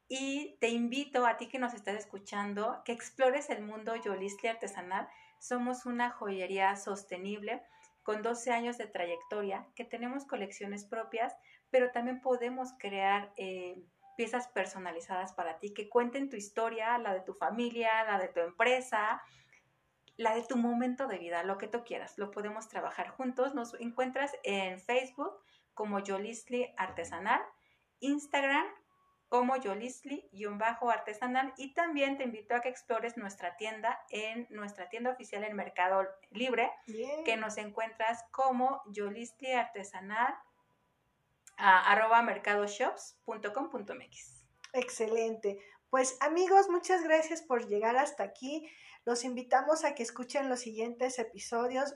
Y 0.07 0.57
te 0.59 0.67
invito 0.69 1.25
a 1.25 1.37
ti 1.37 1.47
que 1.47 1.59
nos 1.59 1.73
estás 1.73 1.95
escuchando 1.95 2.81
que 2.83 2.91
explores 2.91 3.49
el 3.49 3.63
mundo 3.63 3.95
Yolistli 3.95 4.49
artesanal. 4.49 5.07
Somos 5.43 5.85
una 5.85 6.09
joyería 6.09 6.73
sostenible 6.77 7.61
con 8.01 8.21
12 8.21 8.51
años 8.51 8.77
de 8.77 8.87
trayectoria, 8.87 9.67
que 9.75 9.83
tenemos 9.83 10.23
colecciones 10.23 10.85
propias, 10.85 11.35
pero 11.69 11.91
también 11.91 12.21
podemos 12.21 12.69
crear 12.79 13.33
eh, 13.35 13.83
piezas 14.15 14.47
personalizadas 14.47 15.33
para 15.33 15.59
ti, 15.59 15.73
que 15.73 15.89
cuenten 15.89 16.29
tu 16.29 16.37
historia, 16.37 16.97
la 16.97 17.13
de 17.13 17.19
tu 17.19 17.33
familia, 17.33 18.05
la 18.05 18.19
de 18.19 18.29
tu 18.29 18.39
empresa, 18.39 19.21
la 20.15 20.33
de 20.33 20.43
tu 20.43 20.55
momento 20.55 21.07
de 21.07 21.17
vida, 21.17 21.43
lo 21.43 21.57
que 21.57 21.67
tú 21.67 21.83
quieras. 21.83 22.17
Lo 22.17 22.31
podemos 22.31 22.69
trabajar 22.69 23.09
juntos. 23.09 23.53
Nos 23.53 23.73
encuentras 23.81 24.31
en 24.43 24.79
Facebook 24.79 25.33
como 25.73 25.99
Yolisli 25.99 26.73
Artesanal, 26.77 27.41
Instagram 27.99 28.65
como 29.33 29.55
Yolisli-artesanal 29.55 31.55
y 31.57 31.73
también 31.73 32.19
te 32.19 32.23
invito 32.23 32.53
a 32.53 32.61
que 32.61 32.69
explores 32.69 33.17
nuestra 33.17 33.57
tienda 33.57 34.05
en 34.11 34.45
nuestra 34.51 34.89
tienda 34.89 35.09
oficial 35.09 35.43
en 35.43 35.55
Mercado 35.55 36.07
Libre, 36.29 36.69
que 37.25 37.35
nos 37.35 37.57
encuentras 37.57 38.23
como 38.29 38.83
Yolisli 38.91 39.53
Artesanal 39.53 40.35
arroba 41.57 42.21
mercadoshops.com.mx. 42.21 44.45
Excelente. 44.73 45.57
Pues 45.89 46.15
amigos, 46.21 46.69
muchas 46.69 47.03
gracias 47.03 47.41
por 47.41 47.67
llegar 47.67 47.97
hasta 47.97 48.21
aquí. 48.21 48.69
Los 49.03 49.23
invitamos 49.23 49.83
a 49.83 49.95
que 49.95 50.03
escuchen 50.03 50.47
los 50.47 50.59
siguientes 50.59 51.17
episodios. 51.17 51.95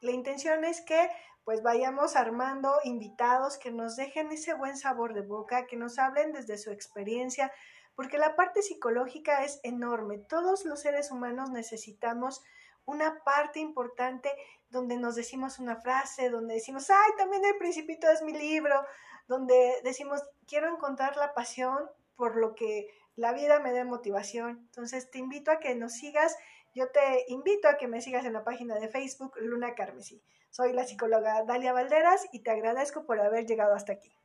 La 0.00 0.10
intención 0.10 0.66
es 0.66 0.82
que 0.82 1.08
pues 1.44 1.62
vayamos 1.62 2.16
armando 2.16 2.72
invitados 2.84 3.58
que 3.58 3.70
nos 3.70 3.96
dejen 3.96 4.32
ese 4.32 4.54
buen 4.54 4.76
sabor 4.76 5.14
de 5.14 5.20
boca, 5.20 5.66
que 5.66 5.76
nos 5.76 5.98
hablen 5.98 6.32
desde 6.32 6.58
su 6.58 6.70
experiencia, 6.70 7.52
porque 7.94 8.18
la 8.18 8.34
parte 8.34 8.62
psicológica 8.62 9.44
es 9.44 9.60
enorme. 9.62 10.18
Todos 10.18 10.64
los 10.64 10.80
seres 10.80 11.10
humanos 11.10 11.50
necesitamos 11.50 12.42
una 12.86 13.22
parte 13.24 13.60
importante 13.60 14.30
donde 14.70 14.96
nos 14.96 15.14
decimos 15.14 15.58
una 15.58 15.76
frase, 15.76 16.30
donde 16.30 16.54
decimos, 16.54 16.90
ay, 16.90 17.12
también 17.16 17.44
el 17.44 17.56
principito 17.56 18.10
es 18.10 18.22
mi 18.22 18.32
libro, 18.32 18.84
donde 19.28 19.80
decimos, 19.84 20.22
quiero 20.46 20.68
encontrar 20.68 21.16
la 21.16 21.34
pasión 21.34 21.78
por 22.16 22.36
lo 22.36 22.54
que 22.54 22.88
la 23.16 23.32
vida 23.32 23.60
me 23.60 23.72
dé 23.72 23.84
motivación. 23.84 24.58
Entonces 24.66 25.10
te 25.10 25.18
invito 25.18 25.50
a 25.50 25.60
que 25.60 25.74
nos 25.74 25.92
sigas. 25.92 26.36
Yo 26.74 26.90
te 26.90 27.24
invito 27.28 27.68
a 27.68 27.76
que 27.76 27.86
me 27.86 28.00
sigas 28.00 28.24
en 28.24 28.32
la 28.32 28.44
página 28.44 28.74
de 28.76 28.88
Facebook 28.88 29.34
Luna 29.40 29.74
Carmesí. 29.74 30.22
Soy 30.56 30.72
la 30.72 30.86
psicóloga 30.86 31.42
Dalia 31.42 31.72
Valderas 31.72 32.28
y 32.30 32.44
te 32.44 32.52
agradezco 32.52 33.06
por 33.06 33.20
haber 33.20 33.44
llegado 33.44 33.74
hasta 33.74 33.94
aquí. 33.94 34.16